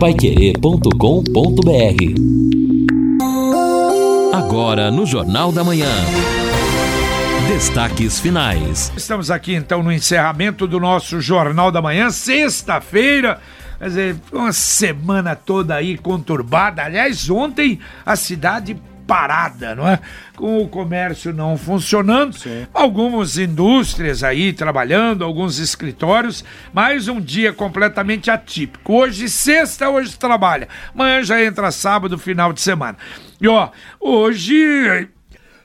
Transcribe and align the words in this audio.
paiquerê.com.br 0.00 0.94
Agora 4.32 4.90
no 4.90 5.04
Jornal 5.04 5.52
da 5.52 5.62
Manhã. 5.62 5.90
Destaques 7.46 8.18
finais. 8.18 8.90
Estamos 8.96 9.30
aqui 9.30 9.54
então 9.54 9.82
no 9.82 9.92
encerramento 9.92 10.66
do 10.66 10.80
nosso 10.80 11.20
Jornal 11.20 11.70
da 11.70 11.82
Manhã, 11.82 12.08
sexta-feira. 12.08 13.42
Quer 13.78 13.88
dizer, 13.88 14.16
uma 14.32 14.54
semana 14.54 15.36
toda 15.36 15.74
aí 15.74 15.98
conturbada. 15.98 16.82
Aliás, 16.82 17.28
ontem 17.28 17.78
a 18.04 18.16
cidade 18.16 18.80
parada, 19.10 19.74
não 19.74 19.88
é? 19.88 19.98
Com 20.36 20.62
o 20.62 20.68
comércio 20.68 21.32
não 21.32 21.58
funcionando, 21.58 22.32
Sim. 22.38 22.64
algumas 22.72 23.36
indústrias 23.36 24.22
aí 24.22 24.52
trabalhando, 24.52 25.24
alguns 25.24 25.58
escritórios, 25.58 26.44
mais 26.72 27.08
um 27.08 27.20
dia 27.20 27.52
completamente 27.52 28.30
atípico. 28.30 28.92
Hoje, 28.92 29.28
sexta, 29.28 29.90
hoje 29.90 30.16
trabalha. 30.16 30.68
Amanhã 30.94 31.24
já 31.24 31.42
entra 31.42 31.72
sábado, 31.72 32.16
final 32.16 32.52
de 32.52 32.60
semana. 32.60 32.96
E 33.40 33.48
ó, 33.48 33.70
hoje. 33.98 35.08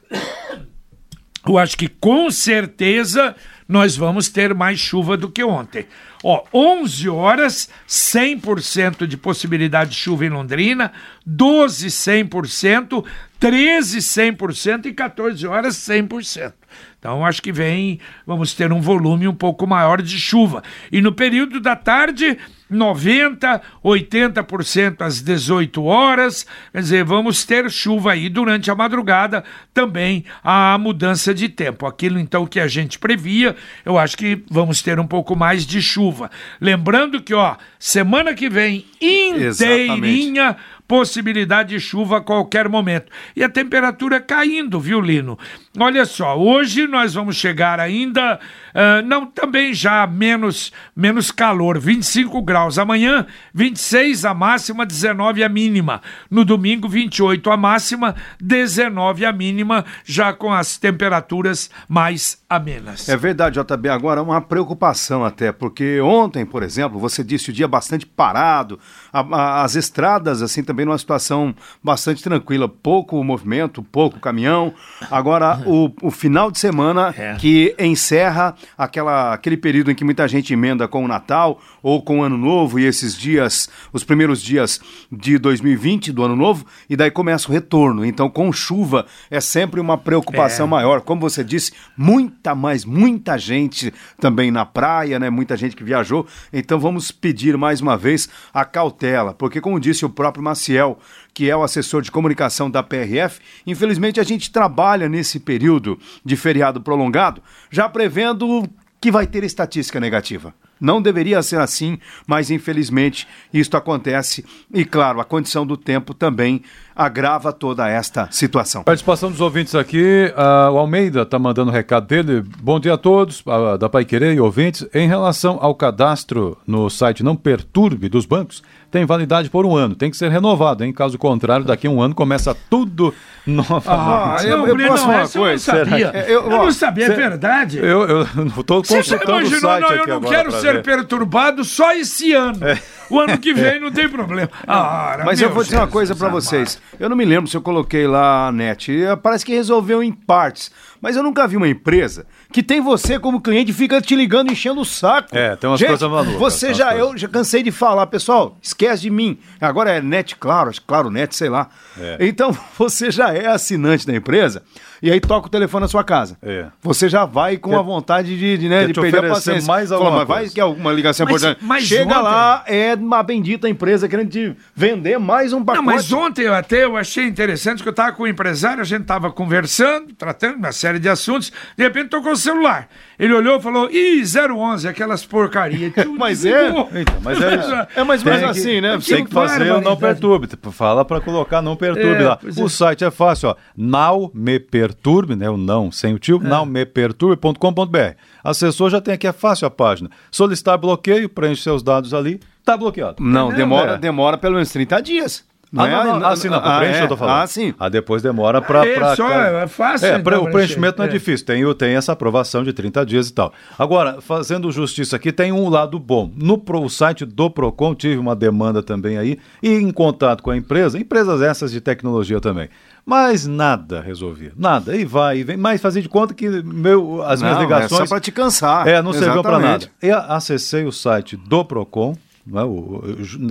Eu 1.47 1.59
acho 1.59 1.77
que 1.77 1.87
com 1.87 2.31
certeza 2.31 3.35
nós 3.67 3.95
vamos 3.95 4.29
ter 4.29 4.53
mais 4.53 4.79
chuva 4.79 5.17
do 5.17 5.29
que 5.29 5.43
ontem. 5.43 5.85
Ó, 6.23 6.43
11 6.53 7.09
horas, 7.09 7.69
100% 7.87 9.07
de 9.07 9.17
possibilidade 9.17 9.91
de 9.91 9.97
chuva 9.97 10.25
em 10.25 10.29
Londrina, 10.29 10.91
12 11.25 11.87
100%, 11.87 13.05
13 13.39 13.99
100% 13.99 14.85
e 14.85 14.93
14 14.93 15.47
horas 15.47 15.75
100%. 15.77 16.53
Então 16.99 17.25
acho 17.25 17.41
que 17.41 17.51
vem, 17.51 17.99
vamos 18.25 18.53
ter 18.53 18.71
um 18.71 18.81
volume 18.81 19.27
um 19.27 19.35
pouco 19.35 19.67
maior 19.67 20.01
de 20.01 20.19
chuva. 20.19 20.63
E 20.91 21.01
no 21.01 21.11
período 21.11 21.59
da 21.59 21.75
tarde, 21.75 22.37
90, 22.69 23.61
80% 23.83 25.01
às 25.01 25.21
18 25.21 25.83
horas. 25.83 26.45
Quer 26.71 26.79
dizer, 26.81 27.03
vamos 27.03 27.45
ter 27.45 27.69
chuva 27.69 28.13
aí 28.13 28.29
durante 28.29 28.71
a 28.71 28.75
madrugada, 28.75 29.43
também 29.73 30.25
a 30.43 30.77
mudança 30.77 31.33
de 31.33 31.49
tempo. 31.49 31.85
Aquilo 31.85 32.19
então 32.19 32.45
que 32.45 32.59
a 32.59 32.67
gente 32.67 32.99
previa, 32.99 33.55
eu 33.85 33.97
acho 33.97 34.17
que 34.17 34.43
vamos 34.49 34.81
ter 34.81 34.99
um 34.99 35.07
pouco 35.07 35.35
mais 35.35 35.65
de 35.65 35.81
chuva. 35.81 36.29
Lembrando 36.59 37.21
que, 37.21 37.33
ó, 37.33 37.55
semana 37.79 38.33
que 38.33 38.49
vem 38.49 38.85
inteirinha 39.01 39.47
Exatamente 39.47 40.75
possibilidade 40.87 41.69
de 41.69 41.79
chuva 41.79 42.17
a 42.17 42.21
qualquer 42.21 42.69
momento. 42.69 43.11
E 43.35 43.43
a 43.43 43.49
temperatura 43.49 44.19
caindo, 44.19 44.79
viu, 44.79 45.01
Lino? 45.01 45.37
Olha 45.77 46.05
só, 46.05 46.37
hoje 46.37 46.87
nós 46.87 47.13
vamos 47.13 47.35
chegar 47.35 47.79
ainda, 47.79 48.39
uh, 48.73 49.05
não 49.05 49.25
também 49.25 49.73
já 49.73 50.05
menos, 50.07 50.71
menos 50.95 51.31
calor, 51.31 51.79
25 51.79 52.41
graus. 52.41 52.77
Amanhã, 52.77 53.25
26 53.53 54.25
a 54.25 54.33
máxima, 54.33 54.85
19 54.85 55.43
a 55.43 55.49
mínima. 55.49 56.01
No 56.29 56.45
domingo, 56.45 56.87
28 56.87 57.49
a 57.51 57.57
máxima, 57.57 58.15
19 58.39 59.25
a 59.25 59.33
mínima, 59.33 59.83
já 60.05 60.31
com 60.31 60.53
as 60.53 60.77
temperaturas 60.77 61.69
mais 61.89 62.41
amenas. 62.49 63.09
É 63.09 63.17
verdade, 63.17 63.59
JB. 63.59 63.89
Agora, 63.89 64.21
uma 64.21 64.39
preocupação 64.39 65.25
até, 65.25 65.51
porque 65.51 65.99
ontem, 65.99 66.45
por 66.45 66.63
exemplo, 66.63 66.99
você 66.99 67.23
disse 67.23 67.49
o 67.49 67.53
dia 67.53 67.67
bastante 67.67 68.05
parado, 68.05 68.79
a, 69.15 69.21
a, 69.21 69.63
as 69.63 69.75
estradas, 69.75 70.41
assim, 70.41 70.61
também 70.61 70.85
numa 70.85 70.97
situação 70.97 71.55
bastante 71.81 72.21
tranquila, 72.21 72.67
pouco 72.67 73.23
movimento, 73.23 73.81
pouco 73.81 74.19
caminhão. 74.19 74.73
Agora, 75.09 75.61
o, 75.65 75.89
o 76.01 76.11
final 76.11 76.51
de 76.51 76.59
semana 76.59 77.15
é. 77.17 77.35
que 77.35 77.73
encerra 77.79 78.53
aquela, 78.77 79.33
aquele 79.33 79.55
período 79.55 79.89
em 79.89 79.95
que 79.95 80.03
muita 80.03 80.27
gente 80.27 80.51
emenda 80.51 80.85
com 80.85 81.05
o 81.05 81.07
Natal 81.07 81.61
ou 81.81 82.01
com 82.01 82.19
o 82.19 82.23
Ano 82.23 82.37
Novo 82.37 82.77
e 82.77 82.83
esses 82.83 83.15
dias, 83.15 83.69
os 83.93 84.03
primeiros 84.03 84.41
dias 84.41 84.81
de 85.09 85.37
2020 85.37 86.11
do 86.11 86.23
Ano 86.23 86.35
Novo, 86.35 86.65
e 86.89 86.97
daí 86.97 87.09
começa 87.09 87.47
o 87.47 87.53
retorno. 87.53 88.05
Então, 88.05 88.29
com 88.29 88.51
chuva 88.51 89.05
é 89.31 89.39
sempre 89.39 89.79
uma 89.79 89.97
preocupação 89.97 90.65
é. 90.65 90.69
maior. 90.69 90.99
Como 91.01 91.21
você 91.21 91.41
disse, 91.41 91.71
muita, 91.95 92.53
mais 92.53 92.83
muita 92.83 93.37
gente 93.37 93.93
também 94.19 94.51
na 94.51 94.65
praia, 94.65 95.17
né? 95.19 95.29
Muita 95.29 95.55
gente 95.55 95.73
que 95.73 95.85
viajou. 95.85 96.27
Então, 96.51 96.77
vamos 96.79 97.11
pedir 97.11 97.55
mais 97.55 97.79
uma 97.79 97.95
vez 97.95 98.27
a 98.53 98.65
cautela, 98.65 99.04
porque 99.37 99.61
como 99.61 99.79
disse 99.79 100.05
o 100.05 100.09
próprio 100.09 100.43
Maciel, 100.43 100.97
que 101.33 101.49
é 101.49 101.55
o 101.55 101.63
assessor 101.63 102.01
de 102.01 102.11
comunicação 102.11 102.69
da 102.69 102.81
PRF, 102.81 103.39
infelizmente 103.65 104.19
a 104.19 104.23
gente 104.23 104.51
trabalha 104.51 105.07
nesse 105.09 105.39
período 105.39 105.99
de 106.23 106.35
feriado 106.35 106.81
prolongado, 106.81 107.41
já 107.69 107.87
prevendo 107.87 108.67
que 108.99 109.11
vai 109.11 109.27
ter 109.27 109.43
estatística 109.43 109.99
negativa. 109.99 110.53
Não 110.79 111.01
deveria 111.01 111.41
ser 111.41 111.59
assim, 111.59 111.97
mas 112.27 112.51
infelizmente 112.51 113.27
isto 113.53 113.77
acontece 113.77 114.45
e, 114.73 114.83
claro, 114.83 115.21
a 115.21 115.25
condição 115.25 115.65
do 115.65 115.77
tempo 115.77 116.13
também 116.13 116.61
agrava 116.95 117.51
toda 117.51 117.87
esta 117.89 118.29
situação. 118.31 118.83
Participação 118.83 119.29
dos 119.29 119.41
ouvintes 119.41 119.75
aqui, 119.75 120.31
uh, 120.33 120.71
o 120.71 120.77
Almeida 120.77 121.23
está 121.23 121.37
mandando 121.37 121.69
um 121.69 121.73
recado 121.73 122.07
dele. 122.07 122.41
Bom 122.61 122.79
dia 122.79 122.93
a 122.93 122.97
todos, 122.97 123.41
uh, 123.41 123.77
da 123.77 123.89
Pai 123.89 124.05
Querer 124.05 124.33
e 124.33 124.39
ouvintes. 124.39 124.87
Em 124.93 125.07
relação 125.07 125.57
ao 125.61 125.75
cadastro 125.75 126.57
no 126.65 126.89
site 126.89 127.21
Não 127.21 127.35
Perturbe 127.35 128.07
dos 128.07 128.25
bancos, 128.25 128.63
tem 128.89 129.05
validade 129.05 129.49
por 129.49 129.65
um 129.65 129.75
ano, 129.75 129.93
tem 129.93 130.09
que 130.09 130.15
ser 130.15 130.31
renovado, 130.31 130.85
em 130.85 130.93
caso 130.93 131.17
contrário, 131.17 131.65
daqui 131.65 131.85
a 131.85 131.89
um 131.89 132.01
ano 132.01 132.15
começa 132.15 132.55
tudo 132.69 133.13
novamente. 133.45 133.89
Ah, 133.89 134.37
eu, 134.41 134.65
eu, 134.65 134.79
eu 134.79 134.87
posso 134.87 135.03
falar 135.05 135.17
uma 135.17 135.27
coisa? 135.27 135.71
Eu 135.71 135.75
não 135.75 135.89
sabia, 135.89 136.11
eu, 136.27 136.41
eu 136.43 136.49
não 136.49 136.71
sabia, 136.71 137.05
é 137.05 137.09
verdade. 137.09 137.77
Eu 137.77 138.21
estou 138.57 138.81
consultando 138.87 139.45
o 139.45 139.59
site 139.59 139.81
não, 139.81 139.91
eu 139.91 140.07
não 140.07 140.21
quero 140.21 140.51
ser 140.53 140.75
ver. 140.75 140.83
perturbado 140.83 141.65
só 141.65 141.93
esse 141.93 142.31
ano. 142.31 142.65
É. 142.65 142.79
O 143.09 143.19
ano 143.19 143.37
que 143.37 143.51
vem 143.53 143.79
não 143.81 143.91
tem 143.91 144.07
problema. 144.07 144.49
Ah, 144.65 145.23
Mas 145.25 145.41
eu 145.41 145.49
vou 145.49 145.63
dizer 145.63 145.75
uma 145.75 145.87
coisa 145.87 146.15
para 146.15 146.29
vocês. 146.29 146.79
Eu 146.99 147.09
não 147.09 147.15
me 147.15 147.25
lembro 147.25 147.49
se 147.49 147.57
eu 147.57 147.61
coloquei 147.61 148.07
lá 148.07 148.47
a 148.47 148.51
net. 148.51 148.91
Parece 149.21 149.45
que 149.45 149.53
resolveu 149.53 150.01
em 150.01 150.11
partes. 150.11 150.71
Mas 151.01 151.15
eu 151.15 151.21
nunca 151.23 151.47
vi 151.47 151.57
uma 151.57 151.67
empresa 151.67 152.25
que 152.51 152.63
tem 152.63 152.81
você 152.81 153.19
como 153.19 153.41
cliente 153.41 153.71
e 153.71 153.73
fica 153.73 154.01
te 154.01 154.15
ligando, 154.15 154.51
enchendo 154.51 154.81
o 154.81 154.85
saco. 154.85 155.29
É, 155.37 155.55
tem 155.55 155.69
umas 155.69 155.79
Gente, 155.79 155.89
coisas 155.89 156.09
malucas. 156.09 156.39
Você 156.39 156.73
já, 156.73 156.91
coisas. 156.91 157.07
eu 157.07 157.17
já 157.17 157.27
cansei 157.27 157.61
de 157.61 157.71
falar, 157.71 158.07
pessoal, 158.07 158.57
esquece 158.61 159.03
de 159.03 159.09
mim. 159.09 159.37
Agora 159.59 159.91
é 159.91 160.01
net, 160.01 160.35
claro, 160.35 160.71
claro, 160.87 161.11
net, 161.11 161.35
sei 161.35 161.49
lá. 161.49 161.69
É. 161.99 162.17
Então, 162.21 162.57
você 162.77 163.11
já 163.11 163.33
é 163.33 163.47
assinante 163.47 164.07
da 164.07 164.15
empresa 164.15 164.63
e 165.05 165.11
aí 165.11 165.19
toca 165.19 165.45
o 165.45 165.49
telefone 165.51 165.83
na 165.83 165.87
sua 165.87 166.03
casa. 166.03 166.35
É. 166.41 166.65
Você 166.81 167.07
já 167.07 167.25
vai 167.25 167.57
com 167.57 167.69
quer, 167.69 167.77
a 167.77 167.81
vontade 167.83 168.35
de, 168.39 168.57
de, 168.57 168.67
né, 168.67 168.87
de 168.87 168.93
perder 168.93 169.25
a 169.25 169.29
paciência. 169.29 169.67
mais 169.67 169.91
alguma 169.91 170.09
Fala, 170.09 170.25
mas 170.25 170.27
vai 170.27 170.49
que 170.49 170.59
é 170.59 170.63
alguma 170.63 170.91
ligação 170.91 171.27
mas, 171.27 171.35
importante. 171.35 171.63
Mas 171.63 171.83
Chega 171.83 172.05
ontem... 172.05 172.23
lá, 172.23 172.63
é 172.65 172.95
uma 172.95 173.21
bendita 173.21 173.69
empresa 173.69 174.09
querendo 174.09 174.31
te 174.31 174.55
vender 174.75 175.19
mais 175.19 175.53
um 175.53 175.63
pacote. 175.63 175.85
Não, 175.85 175.93
mas 175.93 176.11
ontem 176.11 176.47
até 176.47 176.85
eu 176.85 176.97
achei 176.97 177.27
interessante 177.27 177.83
que 177.83 177.87
eu 177.87 177.91
estava 177.91 178.13
com 178.13 178.23
o 178.23 178.27
empresário, 178.27 178.81
a 178.81 178.83
gente 178.83 179.03
estava 179.03 179.31
conversando, 179.31 180.11
tratando 180.15 180.57
uma 180.57 180.71
série 180.71 180.97
de 180.97 181.07
assuntos, 181.07 181.51
de 181.77 181.83
repente 181.83 182.09
tocou 182.09 182.31
o 182.31 182.35
celular. 182.35 182.89
Ele 183.19 183.33
olhou 183.33 183.59
e 183.59 183.61
falou, 183.61 183.89
ih, 183.91 184.23
011, 184.23 184.87
aquelas 184.87 185.23
porcarias. 185.23 185.93
mas 186.17 186.43
é, 186.45 186.69
então, 186.69 186.89
mas 187.21 187.39
é. 187.39 187.87
É 187.95 188.03
mais 188.03 188.25
ou 188.25 188.31
menos 188.31 188.49
assim, 188.49 188.81
né? 188.81 188.95
Você 188.95 189.17
tem 189.17 189.25
que 189.25 189.31
fazer 189.31 189.71
o 189.71 189.81
não 189.81 189.95
perturbe. 189.95 190.49
Fala 190.71 191.05
para 191.05 191.21
colocar 191.21 191.61
não 191.61 191.75
perturbe 191.75 192.23
é, 192.23 192.27
lá. 192.27 192.39
O 192.57 192.65
é. 192.65 192.69
site 192.69 193.03
é 193.05 193.11
fácil, 193.11 193.49
ó. 193.49 193.55
Now 193.77 194.31
me 194.33 194.59
perturbe, 194.59 194.94
né? 195.35 195.49
O 195.49 195.57
não 195.57 195.91
sem 195.91 196.13
o 196.13 196.19
tio, 196.19 196.41
é. 196.43 196.47
nowmeperturbe.com.br. 196.47 198.15
Acessou, 198.43 198.89
já 198.89 199.01
tem 199.01 199.13
aqui, 199.13 199.27
é 199.27 199.33
fácil 199.33 199.67
a 199.67 199.71
página. 199.71 200.09
Solicitar 200.31 200.77
bloqueio, 200.77 201.29
preenche 201.29 201.61
seus 201.61 201.81
dados 201.81 202.13
ali, 202.13 202.39
tá 202.63 202.75
bloqueado. 202.77 203.23
Não, 203.23 203.49
demora, 203.53 203.93
é. 203.93 203.97
demora 203.97 204.37
pelo 204.37 204.55
menos 204.55 204.71
30 204.71 205.01
dias. 205.01 205.45
Não 205.75 205.83
ah, 205.83 205.89
é? 205.89 205.91
não, 205.91 206.19
não. 206.19 206.27
Ah, 206.27 206.35
sim, 206.37 206.47
não. 206.47 206.57
Ah, 206.57 206.77
preenche, 206.79 206.99
é. 206.99 207.03
eu 207.03 207.07
tô 207.09 207.17
falando. 207.17 207.41
Ah, 207.41 207.47
sim. 207.47 207.73
Ah, 207.77 207.89
depois 207.89 208.21
demora 208.21 208.61
para. 208.61 208.85
É, 208.85 208.95
pra, 208.95 209.15
só, 209.15 209.29
é 209.29 209.67
fácil. 209.67 210.07
É, 210.07 210.17
então, 210.17 210.43
o 210.43 210.49
preenchimento 210.49 210.99
não 210.99 211.05
é, 211.05 211.09
é, 211.09 211.11
difícil. 211.11 211.45
Tem, 211.45 211.73
tem 211.73 211.95
essa 211.95 212.13
aprovação 212.13 212.63
de 212.63 212.71
30 212.71 213.05
dias 213.05 213.27
e 213.27 213.33
tal. 213.33 213.51
Agora, 213.77 214.21
fazendo 214.21 214.71
justiça 214.71 215.17
aqui, 215.17 215.33
tem 215.33 215.51
um 215.51 215.67
lado 215.67 215.99
bom. 215.99 216.31
No 216.33 216.57
pro, 216.57 216.87
site 216.87 217.25
do 217.25 217.49
PROCON, 217.49 217.93
tive 217.93 218.17
uma 218.17 218.35
demanda 218.35 218.81
também 218.81 219.17
aí, 219.17 219.37
e 219.61 219.73
em 219.73 219.91
contato 219.91 220.41
com 220.41 220.51
a 220.51 220.55
empresa, 220.55 220.97
empresas 220.97 221.41
essas 221.41 221.71
de 221.71 221.81
tecnologia 221.81 222.39
também. 222.39 222.69
Mas 223.05 223.45
nada 223.45 224.01
resolvia. 224.01 224.51
Nada. 224.57 224.95
E 224.97 225.05
vai, 225.05 225.37
e 225.37 225.43
vem. 225.43 225.55
Mas 225.55 225.79
fazia 225.79 226.01
de 226.01 226.09
conta 226.09 226.33
que 226.33 226.49
meu, 226.49 227.21
as 227.23 227.39
não, 227.39 227.49
minhas 227.49 227.61
ligações. 227.61 228.01
É 228.01 228.05
só 228.05 228.09
para 228.09 228.19
te 228.19 228.31
cansar. 228.31 228.87
É, 228.87 229.01
não 229.01 229.13
serviu 229.13 229.43
para 229.43 229.59
nada. 229.59 229.87
Eu 230.01 230.17
acessei 230.17 230.85
o 230.85 230.91
site 230.91 231.37
do 231.37 231.63
PROCON, 231.63 232.17
é? 232.51 232.63
o, 232.63 233.03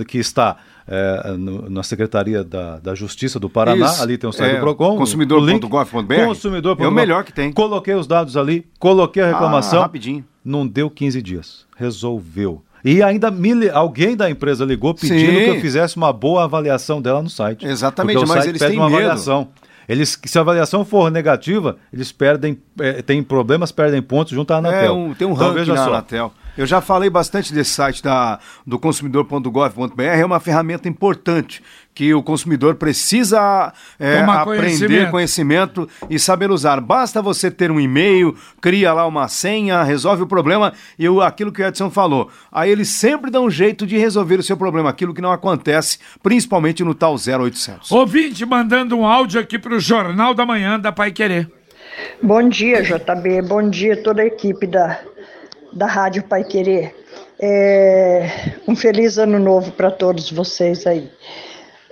que 0.05 0.17
está 0.17 0.57
é, 0.85 1.37
no, 1.37 1.69
na 1.69 1.83
Secretaria 1.83 2.43
da, 2.43 2.79
da 2.79 2.93
Justiça 2.93 3.39
do 3.39 3.49
Paraná, 3.49 3.85
Isso. 3.85 4.03
ali 4.03 4.17
tem 4.17 4.29
o 4.29 4.33
site 4.33 4.51
é, 4.51 4.55
do 4.55 4.59
PROCON. 4.59 4.97
Consumidor.gov.br? 4.97 6.25
Consumidor. 6.25 6.75
É 6.77 6.87
o 6.87 6.91
melhor 6.91 7.23
que 7.23 7.31
tem. 7.31 7.53
Coloquei 7.53 7.95
os 7.95 8.05
dados 8.05 8.35
ali, 8.35 8.67
coloquei 8.77 9.23
a 9.23 9.27
reclamação. 9.27 9.79
Ah, 9.79 9.83
rapidinho. 9.83 10.25
Não 10.43 10.67
deu 10.67 10.89
15 10.89 11.21
dias. 11.21 11.65
Resolveu. 11.77 12.61
E 12.85 13.01
ainda 13.01 13.31
me, 13.31 13.67
alguém 13.69 14.15
da 14.15 14.29
empresa 14.29 14.63
ligou 14.63 14.93
pedindo 14.93 15.19
Sim. 15.19 15.43
que 15.43 15.49
eu 15.49 15.59
fizesse 15.59 15.97
uma 15.97 16.13
boa 16.13 16.43
avaliação 16.43 17.01
dela 17.01 17.19
no 17.19 17.29
site. 17.31 17.65
Exatamente, 17.65 18.19
mas 18.19 18.29
site 18.29 18.49
eles 18.49 18.61
têm 18.61 18.77
uma 18.77 18.85
medo. 18.85 18.97
avaliação. 18.97 19.47
Eles, 19.89 20.19
se 20.23 20.37
a 20.37 20.41
avaliação 20.41 20.85
for 20.85 21.09
negativa, 21.09 21.77
eles 21.91 22.11
perdem, 22.11 22.59
é, 22.79 23.01
têm 23.01 23.23
problemas, 23.23 23.71
perdem 23.71 24.03
pontos 24.03 24.33
junto 24.33 24.51
à 24.53 24.57
Anatel. 24.57 24.85
É, 24.85 24.91
um, 24.91 25.15
tem 25.15 25.27
um 25.27 25.33
ranking 25.33 25.67
na 25.67 25.77
só. 25.77 25.89
Anatel. 25.89 26.31
Eu 26.55 26.67
já 26.67 26.79
falei 26.79 27.09
bastante 27.09 27.51
desse 27.51 27.71
site 27.71 28.03
da, 28.03 28.39
do 28.65 28.77
consumidor.gov.br, 28.77 30.01
é 30.01 30.23
uma 30.23 30.39
ferramenta 30.39 30.87
importante 30.87 31.63
que 31.95 32.13
o 32.13 32.21
consumidor 32.21 32.75
precisa 32.75 33.71
é, 33.97 34.19
aprender 34.19 34.61
conhecimento. 34.61 35.11
conhecimento. 35.11 35.89
e 36.09 36.19
saber 36.19 36.51
usar. 36.51 36.81
Basta 36.81 37.21
você 37.21 37.49
ter 37.49 37.71
um 37.71 37.79
e-mail, 37.79 38.35
cria 38.61 38.91
lá 38.91 39.07
uma 39.07 39.29
senha, 39.29 39.81
resolve 39.81 40.23
o 40.23 40.27
problema 40.27 40.73
e 40.99 41.07
o, 41.07 41.21
aquilo 41.21 41.53
que 41.53 41.61
o 41.61 41.65
Edson 41.65 41.89
falou. 41.89 42.29
Aí 42.51 42.69
eles 42.69 42.89
sempre 42.89 43.31
dão 43.31 43.45
um 43.45 43.49
jeito 43.49 43.87
de 43.87 43.97
resolver 43.97 44.37
o 44.39 44.43
seu 44.43 44.57
problema, 44.57 44.89
aquilo 44.89 45.13
que 45.13 45.21
não 45.21 45.31
acontece, 45.31 45.97
principalmente 46.21 46.83
no 46.83 46.93
tal 46.93 47.15
0800. 47.15 47.89
Ouvinte 47.91 48.45
mandando 48.45 48.97
um 48.97 49.05
áudio 49.05 49.39
aqui 49.39 49.57
pro 49.57 49.79
Jornal 49.79 50.33
da 50.33 50.45
Manhã 50.45 50.77
da 50.77 50.91
Pai 50.91 51.13
Querer. 51.13 51.49
Bom 52.21 52.49
dia, 52.49 52.83
JB. 52.83 53.41
Bom 53.43 53.69
dia 53.69 53.95
toda 53.95 54.21
a 54.21 54.25
equipe 54.25 54.67
da, 54.67 54.99
da 55.71 55.87
Rádio 55.87 56.23
Pai 56.23 56.43
Querer. 56.43 56.93
É, 57.39 58.53
um 58.67 58.75
feliz 58.75 59.17
ano 59.17 59.39
novo 59.39 59.71
para 59.71 59.91
todos 59.91 60.29
vocês 60.29 60.85
aí. 60.85 61.09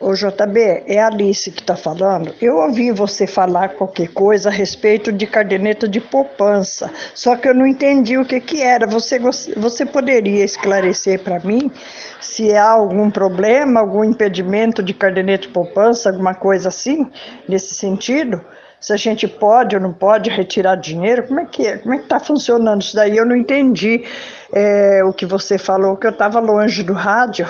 Ô 0.03 0.13
JB, 0.13 0.83
é 0.85 0.99
a 0.99 1.07
Alice 1.07 1.49
que 1.49 1.61
está 1.61 1.77
falando. 1.77 2.35
Eu 2.41 2.57
ouvi 2.57 2.91
você 2.91 3.25
falar 3.25 3.69
qualquer 3.69 4.09
coisa 4.09 4.49
a 4.49 4.51
respeito 4.51 5.13
de 5.13 5.25
caderneta 5.25 5.87
de 5.87 6.01
poupança, 6.01 6.91
só 7.15 7.37
que 7.37 7.47
eu 7.47 7.53
não 7.53 7.65
entendi 7.65 8.17
o 8.17 8.25
que, 8.25 8.41
que 8.41 8.61
era. 8.61 8.85
Você, 8.85 9.17
você 9.55 9.85
poderia 9.85 10.43
esclarecer 10.43 11.21
para 11.21 11.39
mim 11.39 11.71
se 12.19 12.53
há 12.53 12.71
algum 12.71 13.09
problema, 13.09 13.79
algum 13.79 14.03
impedimento 14.03 14.83
de 14.83 14.93
caderneta 14.93 15.47
de 15.47 15.53
poupança, 15.53 16.09
alguma 16.09 16.35
coisa 16.35 16.67
assim, 16.67 17.09
nesse 17.47 17.73
sentido? 17.73 18.41
se 18.83 18.91
a 18.91 18.97
gente 18.97 19.29
pode 19.29 19.77
ou 19.77 19.81
não 19.81 19.93
pode 19.93 20.29
retirar 20.29 20.75
dinheiro, 20.75 21.25
como 21.25 21.39
é 21.39 21.45
que 21.45 21.65
é? 21.65 21.77
Como 21.77 21.93
é 21.93 21.99
que 21.99 22.03
está 22.03 22.19
funcionando 22.19 22.81
isso 22.81 22.93
daí? 22.93 23.15
Eu 23.15 23.25
não 23.25 23.33
entendi 23.33 24.03
é, 24.51 25.01
o 25.05 25.13
que 25.13 25.25
você 25.25 25.57
falou, 25.57 25.95
que 25.95 26.05
eu 26.05 26.11
estava 26.11 26.41
longe 26.41 26.83
do 26.83 26.91
rádio. 26.91 27.47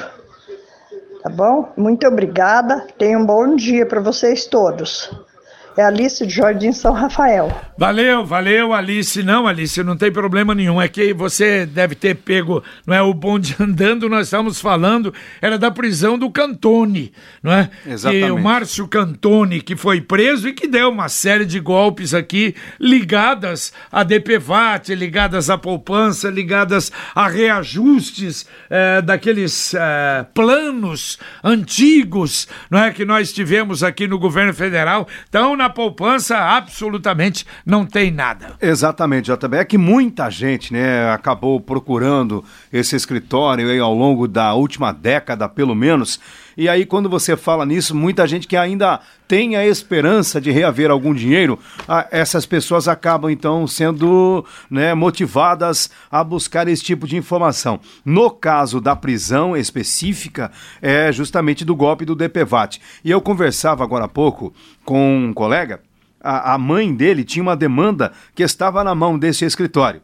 Tá 1.23 1.29
bom? 1.29 1.71
Muito 1.77 2.05
obrigada. 2.05 2.85
Tenha 2.97 3.17
um 3.17 3.25
bom 3.25 3.55
dia 3.55 3.85
para 3.85 4.01
vocês 4.01 4.45
todos. 4.45 5.09
É 5.75 5.83
Alice 5.83 6.25
de 6.25 6.33
Jardim 6.33 6.71
São 6.71 6.93
Rafael. 6.93 7.51
Valeu, 7.77 8.23
valeu, 8.23 8.73
Alice. 8.73 9.23
Não, 9.23 9.47
Alice, 9.47 9.83
não 9.83 9.97
tem 9.97 10.11
problema 10.11 10.53
nenhum. 10.53 10.79
É 10.79 10.87
que 10.87 11.13
você 11.13 11.65
deve 11.65 11.95
ter 11.95 12.15
pego, 12.15 12.63
não 12.85 12.95
é? 12.95 13.01
O 13.01 13.13
bonde 13.13 13.55
andando, 13.59 14.07
nós 14.07 14.27
estamos 14.27 14.61
falando, 14.61 15.13
era 15.41 15.57
da 15.57 15.71
prisão 15.71 16.17
do 16.17 16.29
Cantone, 16.29 17.11
não 17.41 17.51
é? 17.51 17.69
Exatamente. 17.85 18.27
E 18.27 18.31
o 18.31 18.39
Márcio 18.39 18.87
Cantone, 18.87 19.61
que 19.61 19.75
foi 19.75 19.99
preso 20.01 20.47
e 20.47 20.53
que 20.53 20.67
deu 20.67 20.89
uma 20.89 21.09
série 21.09 21.45
de 21.45 21.59
golpes 21.59 22.13
aqui 22.13 22.55
ligadas 22.79 23.73
a 23.91 24.03
DPVAT, 24.03 24.93
ligadas 24.93 25.49
à 25.49 25.57
poupança, 25.57 26.29
ligadas 26.29 26.91
a 27.15 27.27
reajustes 27.27 28.45
eh, 28.69 29.01
daqueles 29.01 29.73
eh, 29.73 30.25
planos 30.33 31.17
antigos, 31.43 32.47
não 32.69 32.79
é? 32.79 32.91
Que 32.91 33.05
nós 33.05 33.33
tivemos 33.33 33.83
aqui 33.83 34.07
no 34.07 34.19
governo 34.19 34.53
federal. 34.53 35.07
Então, 35.27 35.55
na 35.63 35.69
poupança, 35.69 36.37
absolutamente 36.37 37.45
não 37.65 37.85
tem 37.85 38.11
nada. 38.11 38.55
Exatamente, 38.61 39.31
JB. 39.31 39.57
É 39.57 39.65
que 39.65 39.77
muita 39.77 40.29
gente 40.29 40.73
né, 40.73 41.09
acabou 41.11 41.59
procurando 41.59 42.43
esse 42.71 42.95
escritório 42.95 43.69
aí 43.69 43.79
ao 43.79 43.93
longo 43.93 44.27
da 44.27 44.53
última 44.53 44.91
década, 44.91 45.47
pelo 45.47 45.73
menos. 45.73 46.19
E 46.55 46.69
aí, 46.69 46.85
quando 46.85 47.09
você 47.09 47.35
fala 47.35 47.65
nisso, 47.65 47.95
muita 47.95 48.27
gente 48.27 48.47
que 48.47 48.55
ainda 48.55 48.99
tem 49.27 49.55
a 49.55 49.65
esperança 49.65 50.39
de 50.39 50.51
reaver 50.51 50.91
algum 50.91 51.13
dinheiro, 51.13 51.57
ah, 51.87 52.07
essas 52.11 52.45
pessoas 52.45 52.87
acabam 52.87 53.31
então 53.31 53.65
sendo 53.65 54.45
né, 54.69 54.93
motivadas 54.93 55.89
a 56.11 56.23
buscar 56.23 56.67
esse 56.67 56.83
tipo 56.83 57.07
de 57.07 57.17
informação. 57.17 57.79
No 58.05 58.29
caso 58.29 58.79
da 58.79 58.95
prisão 58.95 59.57
específica, 59.57 60.51
é 60.81 61.11
justamente 61.11 61.65
do 61.65 61.75
golpe 61.75 62.05
do 62.05 62.15
DPVAT. 62.15 62.79
E 63.03 63.09
eu 63.09 63.21
conversava 63.21 63.83
agora 63.83 64.05
há 64.05 64.09
pouco 64.09 64.53
com 64.85 65.17
um 65.17 65.33
colega, 65.33 65.81
a, 66.23 66.53
a 66.53 66.57
mãe 66.57 66.93
dele 66.93 67.23
tinha 67.23 67.43
uma 67.43 67.55
demanda 67.55 68.13
que 68.33 68.43
estava 68.43 68.83
na 68.83 68.95
mão 68.95 69.19
desse 69.19 69.43
escritório. 69.43 70.01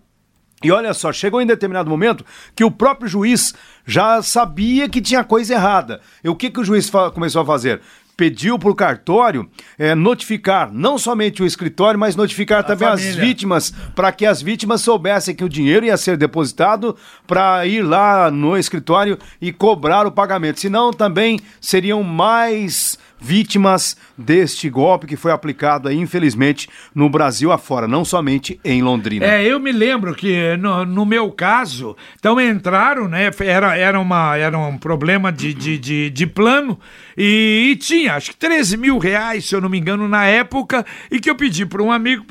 E 0.64 0.72
olha 0.72 0.94
só, 0.94 1.12
chegou 1.14 1.42
em 1.42 1.46
determinado 1.46 1.90
momento 1.90 2.26
que 2.56 2.64
o 2.64 2.72
próprio 2.72 3.08
juiz 3.08 3.54
já 3.86 4.22
sabia 4.22 4.90
que 4.90 5.02
tinha 5.02 5.24
coisa 5.24 5.54
errada. 5.54 6.02
E 6.24 6.30
o 6.30 6.36
que, 6.36 6.50
que 6.50 6.60
o 6.60 6.66
juiz 6.66 6.92
começou 7.14 7.42
a 7.42 7.46
fazer? 7.46 7.82
Pediu 8.18 8.60
para 8.60 8.70
o 8.70 8.76
cartório 8.76 9.50
é, 9.78 9.96
notificar 9.96 10.70
não 10.74 10.98
somente 10.98 11.42
o 11.42 11.46
escritório, 11.46 11.98
mas 11.98 12.18
notificar 12.18 12.60
a 12.60 12.64
também 12.64 12.90
família. 12.90 13.12
as 13.12 13.16
vítimas, 13.16 13.74
para 13.96 14.12
que 14.12 14.26
as 14.26 14.42
vítimas 14.42 14.82
soubessem 14.82 15.34
que 15.34 15.44
o 15.46 15.48
dinheiro 15.48 15.86
ia 15.86 15.96
ser 15.96 16.18
depositado 16.18 16.98
para 17.26 17.66
ir 17.66 17.82
lá 17.82 18.30
no 18.30 18.58
escritório 18.58 19.18
e 19.40 19.54
cobrar 19.54 20.06
o 20.06 20.12
pagamento. 20.12 20.60
Senão 20.60 20.92
também 20.92 21.40
seriam 21.62 22.04
mais 22.04 23.00
vítimas 23.20 23.98
deste 24.18 24.70
golpe 24.70 25.08
que 25.08 25.16
foi 25.16 25.32
aplicado 25.32 25.88
aí, 25.88 25.98
infelizmente, 25.98 26.70
no 26.94 27.10
Brasil 27.10 27.52
afora, 27.52 27.88
não 27.88 28.06
somente 28.06 28.60
em 28.64 28.82
Londrina. 28.82 29.26
É, 29.26 29.44
eu 29.44 29.60
me 29.60 29.72
lembro 29.72 30.16
que 30.16 30.56
no, 30.58 30.86
no 30.86 31.06
meu 31.06 31.32
caso, 31.32 31.96
então 32.18 32.40
entraram, 32.40 33.08
né? 33.08 33.30
Era, 33.40 33.78
era, 33.78 34.00
uma, 34.00 34.38
era 34.38 34.58
um 34.58 34.78
problema 34.78 35.32
de, 35.32 35.54
de, 35.54 35.78
de, 35.78 36.10
de 36.10 36.28
plano 36.28 36.80
e, 37.18 37.72
e, 37.72 37.76
tinha, 37.76 38.16
acho 38.16 38.32
que 38.32 38.38
13 38.38 38.78
mil 38.78 38.98
reais, 38.98 39.46
se 39.46 39.56
eu 39.56 39.62
não 39.62 39.70
me 39.70 39.78
engano, 39.78 40.08
na 40.08 40.26
época, 40.26 40.86
e 41.12 41.20
que 41.20 41.30
eu 41.30 41.36
pedi 41.36 41.66
para 41.66 41.84
um 41.84 41.92
amigo, 41.92 42.26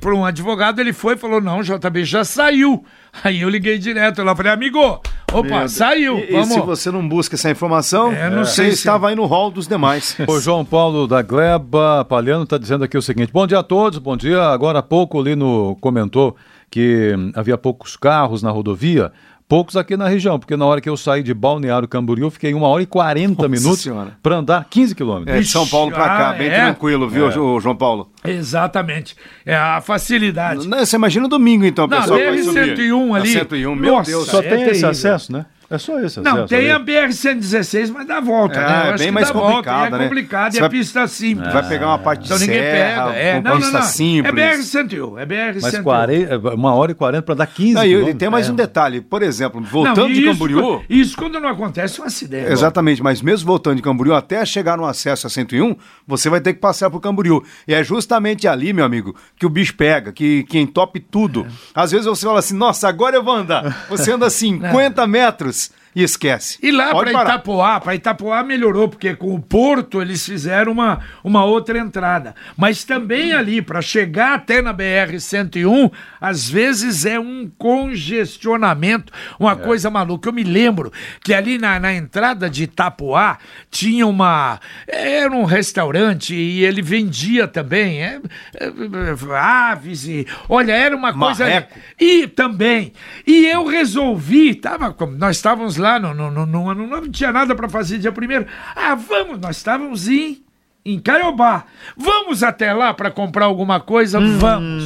para 0.00 0.14
um 0.14 0.24
advogado, 0.24 0.80
ele 0.80 0.92
foi 0.92 1.14
e 1.14 1.18
falou: 1.18 1.40
não, 1.40 1.62
JB 1.62 2.04
já 2.04 2.24
saiu. 2.24 2.84
Aí 3.24 3.42
eu 3.42 3.48
liguei 3.48 3.78
direto 3.78 4.22
lá, 4.22 4.34
falei, 4.34 4.52
amigo, 4.52 5.00
opa, 5.32 5.68
saiu. 5.68 6.18
E, 6.18 6.32
vamos. 6.32 6.50
e 6.50 6.54
se 6.54 6.60
você 6.60 6.90
não 6.90 7.06
busca 7.06 7.34
essa 7.34 7.50
informação, 7.50 8.12
é, 8.12 8.30
não 8.30 8.44
você 8.44 8.54
sei 8.54 8.68
estava 8.68 9.06
se... 9.06 9.10
aí 9.10 9.16
no 9.16 9.26
hall 9.26 9.50
dos 9.50 9.66
demais. 9.66 10.16
O 10.28 10.40
João 10.40 10.64
Paulo 10.64 11.06
da 11.06 11.22
Gleba 11.22 12.04
Palhano 12.04 12.44
está 12.44 12.58
dizendo 12.58 12.84
aqui 12.84 12.96
o 12.96 13.02
seguinte: 13.02 13.32
bom 13.32 13.46
dia 13.46 13.60
a 13.60 13.62
todos, 13.62 13.98
bom 13.98 14.16
dia. 14.16 14.42
Agora 14.42 14.80
há 14.80 14.82
pouco 14.82 15.18
o 15.18 15.22
Lino 15.22 15.76
comentou 15.80 16.36
que 16.70 17.14
havia 17.34 17.56
poucos 17.56 17.96
carros 17.96 18.42
na 18.42 18.50
rodovia. 18.50 19.12
Poucos 19.48 19.76
aqui 19.76 19.96
na 19.96 20.08
região, 20.08 20.40
porque 20.40 20.56
na 20.56 20.66
hora 20.66 20.80
que 20.80 20.88
eu 20.88 20.96
saí 20.96 21.22
de 21.22 21.32
Balneário 21.32 21.86
Camboriú, 21.86 22.26
eu 22.26 22.30
fiquei 22.32 22.52
uma 22.52 22.66
hora 22.66 22.82
e 22.82 22.86
40 22.86 23.48
minutos 23.48 23.86
para 24.20 24.36
andar 24.38 24.66
15 24.68 24.92
quilômetros. 24.92 25.36
É, 25.36 25.40
de 25.40 25.46
São 25.48 25.64
Paulo 25.68 25.92
para 25.92 26.04
cá, 26.04 26.30
Ah, 26.30 26.32
bem 26.32 26.48
é? 26.48 26.54
tranquilo, 26.64 27.08
viu, 27.08 27.30
Jo- 27.30 27.60
João 27.60 27.76
Paulo? 27.76 28.10
Exatamente. 28.24 29.14
É 29.44 29.54
a 29.54 29.80
facilidade. 29.80 30.66
Não, 30.66 30.78
Você 30.84 30.96
imagina 30.96 31.26
o 31.26 31.28
domingo, 31.28 31.64
então, 31.64 31.88
pessoal, 31.88 32.18
que 32.18 32.24
vai 32.24 32.38
subir. 32.42 32.74
BR-101 32.76 33.14
ali. 33.14 33.28
A 33.36 33.38
101, 33.40 33.74
meu 33.76 33.92
Nossa, 33.94 34.10
Deus. 34.10 34.26
Só 34.26 34.38
é 34.40 34.42
tem 34.42 34.52
esse 34.62 34.64
terrível. 34.66 34.88
acesso, 34.90 35.32
né? 35.32 35.46
É 35.68 35.78
só 35.78 35.96
acesso. 35.98 36.22
Não, 36.22 36.46
tem 36.46 36.70
a 36.70 36.76
ali. 36.76 36.84
BR-116, 36.84 37.90
mas 37.92 38.06
dá 38.06 38.20
volta, 38.20 38.58
É, 38.60 38.66
né? 38.66 38.90
É 38.94 38.98
bem 38.98 39.10
mais 39.10 39.30
volta, 39.30 39.70
e 39.70 39.90
né? 39.90 39.96
é 39.96 40.04
complicado 40.04 40.52
Você 40.52 40.58
e 40.58 40.60
vai- 40.60 40.66
a 40.68 40.70
pista 40.70 41.06
simples. 41.08 41.52
Vai 41.52 41.68
pegar 41.68 41.86
uma 41.88 41.98
parte 41.98 42.20
de 42.20 42.26
Então 42.26 42.38
ninguém 42.38 42.60
serra, 42.60 43.06
pega. 43.06 43.16
É, 43.18 43.40
não, 43.40 43.50
não, 43.52 43.56
pista 43.60 43.78
não. 43.78 43.86
simples. 43.86 44.32
É 44.32 44.32
BR-101, 44.32 45.18
é 45.18 45.26
BR-101. 45.26 45.62
Mas 45.62 45.78
40, 45.80 46.38
uma 46.54 46.74
hora 46.74 46.92
e 46.92 46.94
40 46.94 47.22
para 47.22 47.34
dar 47.34 47.46
15 47.46 47.74
Não, 47.74 47.84
e- 47.84 48.10
e 48.10 48.14
tem 48.14 48.30
mais 48.30 48.48
É. 48.48 48.52
um 48.52 48.54
detalhe, 48.54 49.00
por 49.00 49.22
exemplo, 49.22 49.60
Não, 49.60 49.68
voltando 49.68 50.06
de 50.12 50.20
isso- 50.20 50.30
Camboriú... 50.32 50.82
Isso 50.88 51.16
quando 51.16 51.40
não 51.40 51.48
acontece 51.48 51.98
é 52.00 52.02
um 52.02 52.06
acidente. 52.06 52.52
Exatamente, 52.52 53.02
mas 53.02 53.20
mesmo 53.20 53.46
voltando 53.46 53.76
de 53.76 53.82
Camboriú, 53.82 54.14
até 54.14 54.44
chegar 54.46 54.76
no 54.76 54.84
acesso 54.84 55.26
a 55.26 55.30
101, 55.30 55.76
você 56.06 56.28
vai 56.30 56.40
ter 56.40 56.54
que 56.54 56.60
passar 56.60 56.90
por 56.90 57.00
Camboriú. 57.00 57.42
E 57.66 57.74
é 57.74 57.82
justamente 57.82 58.46
ali, 58.46 58.72
meu 58.72 58.84
amigo, 58.84 59.16
que 59.38 59.44
o 59.46 59.48
bicho 59.50 59.74
pega, 59.76 60.12
que, 60.12 60.44
que 60.44 60.58
entope 60.58 61.00
tudo. 61.00 61.46
Às 61.74 61.90
vezes 61.90 62.06
você 62.06 62.24
fala 62.26 62.38
assim, 62.38 62.56
nossa, 62.56 62.88
agora 62.88 63.16
eu 63.16 63.22
vou 63.24 63.34
andar. 63.34 63.86
Você 63.88 64.12
anda 64.12 64.28
50 64.30 65.06
metros 65.06 65.55
e 65.96 66.02
esquece. 66.02 66.58
E 66.62 66.70
lá 66.70 66.94
para. 66.94 67.10
Itapoá, 67.10 67.80
para 67.80 67.94
Itapoá 67.94 68.42
melhorou, 68.42 68.86
porque 68.86 69.16
com 69.16 69.34
o 69.34 69.40
Porto 69.40 70.02
eles 70.02 70.26
fizeram 70.26 70.72
uma, 70.72 71.00
uma 71.24 71.42
outra 71.46 71.78
entrada. 71.78 72.34
Mas 72.54 72.84
também 72.84 73.32
ali, 73.32 73.62
para 73.62 73.80
chegar 73.80 74.34
até 74.34 74.60
na 74.60 74.74
BR-101, 74.74 75.90
às 76.20 76.50
vezes 76.50 77.06
é 77.06 77.18
um 77.18 77.50
congestionamento, 77.56 79.10
uma 79.40 79.56
coisa 79.56 79.88
maluca. 79.88 80.28
Eu 80.28 80.34
me 80.34 80.44
lembro 80.44 80.92
que 81.24 81.32
ali 81.32 81.56
na, 81.56 81.80
na 81.80 81.94
entrada 81.94 82.50
de 82.50 82.64
Itapoá 82.64 83.38
tinha 83.70 84.06
uma. 84.06 84.60
Era 84.86 85.34
um 85.34 85.44
restaurante 85.44 86.34
e 86.34 86.62
ele 86.62 86.82
vendia 86.82 87.48
também 87.48 88.02
é, 88.02 88.20
é, 88.60 88.66
é, 88.66 89.34
aves 89.34 90.06
e. 90.06 90.26
Olha, 90.46 90.72
era 90.72 90.94
uma 90.94 91.14
coisa. 91.14 91.44
Marreco. 91.44 91.78
E 91.98 92.26
também. 92.26 92.92
E 93.26 93.46
eu 93.46 93.64
resolvi, 93.64 94.54
tava, 94.54 94.94
nós 95.16 95.36
estávamos 95.36 95.78
lá, 95.78 95.85
no, 96.00 96.12
no, 96.14 96.30
no, 96.30 96.46
no- 96.46 96.74
no- 96.74 96.86
não 96.86 97.08
tinha 97.10 97.32
nada 97.32 97.54
para 97.54 97.68
fazer 97.68 97.98
dia 97.98 98.12
primeiro. 98.12 98.46
Ah, 98.74 98.94
vamos, 98.94 99.38
nós 99.40 99.56
estávamos 99.56 100.08
em, 100.08 100.42
em 100.84 100.98
Caiobá. 100.98 101.64
Vamos 101.96 102.42
até 102.42 102.72
lá 102.72 102.92
para 102.92 103.10
comprar 103.10 103.46
alguma 103.46 103.80
coisa? 103.80 104.18
Vamos. 104.20 104.84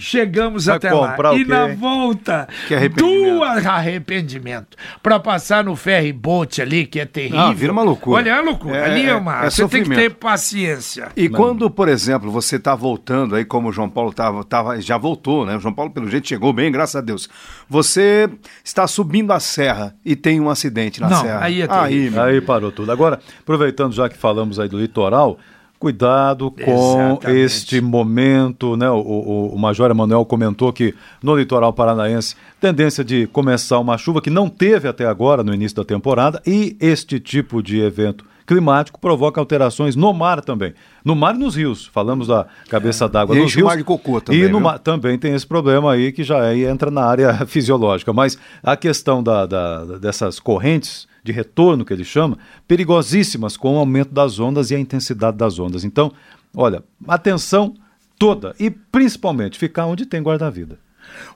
Chegamos 0.00 0.66
Vai 0.66 0.76
até 0.76 0.92
lá. 0.92 1.16
E 1.36 1.44
na 1.44 1.66
volta, 1.68 2.48
Que 2.66 2.74
arrependimento. 2.74 3.34
duas 3.34 3.66
arrependimento. 3.66 4.76
Pra 5.02 5.18
passar 5.20 5.62
no 5.64 5.76
ferry 5.76 6.12
boat 6.12 6.60
ali, 6.60 6.86
que 6.86 6.98
é 7.00 7.04
terrível. 7.04 7.38
Ah, 7.40 7.52
vira 7.52 7.72
uma 7.72 7.82
loucura. 7.82 8.16
Olha, 8.18 8.30
é 8.30 8.34
uma 8.34 8.42
loucura. 8.50 8.76
É- 8.76 8.84
ali 8.84 9.02
é 9.02 9.10
é- 9.10 9.14
uma. 9.14 9.44
é 9.44 9.50
você 9.50 9.62
tem 9.68 9.68
que 9.82 9.86
sofrimento. 9.88 9.98
ter 10.00 10.10
paciência. 10.14 11.08
E 11.16 11.28
quando, 11.28 11.70
por 11.70 11.88
exemplo, 11.88 12.30
você 12.30 12.56
está 12.56 12.74
voltando 12.74 13.34
aí, 13.36 13.44
como 13.44 13.68
o 13.68 13.72
João 13.72 13.88
Paulo 13.88 14.12
tava, 14.12 14.42
tava, 14.44 14.80
já 14.80 14.96
voltou, 14.98 15.44
né? 15.46 15.56
O 15.56 15.60
João 15.60 15.74
Paulo, 15.74 15.90
pelo 15.92 16.08
jeito, 16.10 16.26
chegou 16.28 16.52
bem, 16.52 16.70
graças 16.72 16.96
a 16.96 17.00
Deus. 17.00 17.28
Você 17.68 18.28
está 18.64 18.86
subindo 18.86 19.32
a 19.32 19.40
serra 19.40 19.94
e 20.04 20.16
tem 20.16 20.40
um 20.40 20.48
acidente 20.50 21.00
na 21.00 21.08
Não, 21.08 21.20
serra. 21.22 21.44
aí 21.44 21.60
é 21.62 21.66
aí, 21.70 21.88
terrível. 21.94 22.22
Aí 22.22 22.40
parou 22.40 22.72
tudo. 22.72 22.90
Agora, 22.90 23.20
aproveitando 23.40 23.92
já 23.92 24.08
que 24.08 24.16
falamos 24.16 24.58
aí 24.58 24.68
do 24.68 24.78
litoral, 24.78 25.38
cuidado 25.80 26.50
com 26.50 26.70
Exatamente. 26.70 27.40
este 27.40 27.80
momento, 27.80 28.76
né? 28.76 28.88
O, 28.90 28.98
o, 28.98 29.54
o 29.54 29.58
Major 29.58 29.90
Emanuel 29.90 30.26
comentou 30.26 30.70
que 30.74 30.94
no 31.22 31.34
litoral 31.34 31.72
paranaense, 31.72 32.36
tendência 32.60 33.02
de 33.02 33.26
começar 33.28 33.78
uma 33.78 33.96
chuva 33.96 34.20
que 34.20 34.28
não 34.28 34.46
teve 34.46 34.86
até 34.86 35.06
agora 35.06 35.42
no 35.42 35.54
início 35.54 35.76
da 35.76 35.84
temporada 35.84 36.42
e 36.46 36.76
este 36.78 37.18
tipo 37.18 37.62
de 37.62 37.80
evento 37.80 38.26
climático 38.46 38.98
provoca 39.00 39.40
alterações 39.40 39.94
no 39.96 40.12
mar 40.12 40.40
também. 40.40 40.74
No 41.04 41.14
mar 41.14 41.34
e 41.34 41.38
nos 41.38 41.54
rios. 41.56 41.86
Falamos 41.86 42.26
da 42.28 42.46
cabeça 42.68 43.08
d'água 43.08 43.34
E 43.34 43.38
nos 43.38 43.46
enche 43.46 43.56
o 43.56 43.58
rios. 43.60 43.68
mar 43.68 43.76
de 43.76 43.84
cocô 43.84 44.20
também, 44.20 44.40
E 44.40 44.44
no 44.44 44.58
viu? 44.58 44.60
mar 44.60 44.78
também 44.78 45.18
tem 45.18 45.34
esse 45.34 45.46
problema 45.46 45.92
aí 45.92 46.12
que 46.12 46.22
já 46.24 46.42
aí 46.42 46.64
entra 46.64 46.90
na 46.90 47.04
área 47.04 47.32
fisiológica. 47.46 48.12
Mas 48.12 48.38
a 48.62 48.76
questão 48.76 49.22
da, 49.22 49.46
da- 49.46 49.84
dessas 49.98 50.38
correntes 50.40 51.08
de 51.22 51.32
retorno 51.32 51.84
que 51.84 51.92
ele 51.92 52.04
chama, 52.04 52.38
perigosíssimas 52.66 53.56
com 53.56 53.74
o 53.74 53.78
aumento 53.78 54.12
das 54.12 54.38
ondas 54.38 54.70
e 54.70 54.74
a 54.74 54.78
intensidade 54.80 55.36
das 55.36 55.58
ondas. 55.58 55.84
Então, 55.84 56.10
olha, 56.56 56.82
atenção 57.06 57.74
toda 58.18 58.54
e 58.58 58.70
principalmente 58.70 59.58
ficar 59.58 59.86
onde 59.86 60.06
tem 60.06 60.22
guarda-vida. 60.22 60.78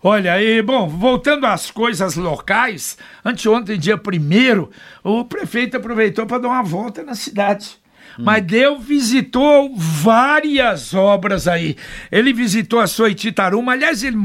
Olha, 0.02 0.40
e 0.42 0.61
bom, 0.62 0.88
voltando 0.88 1.47
às 1.47 1.71
coisas 1.71 2.16
locais, 2.16 2.97
anteontem, 3.25 3.78
dia 3.78 3.97
1 3.97 4.68
o 5.02 5.25
prefeito 5.25 5.76
aproveitou 5.76 6.26
para 6.26 6.38
dar 6.38 6.49
uma 6.49 6.62
volta 6.62 7.02
na 7.02 7.14
cidade. 7.14 7.78
Mas 8.18 8.44
deu, 8.44 8.78
visitou 8.78 9.75
várias 9.76 10.94
obras 10.94 11.49
aí. 11.49 11.76
Ele 12.12 12.33
visitou 12.33 12.78
a 12.78 12.87
Soititaruma, 12.87 13.73
aliás, 13.73 14.04
ele 14.04 14.16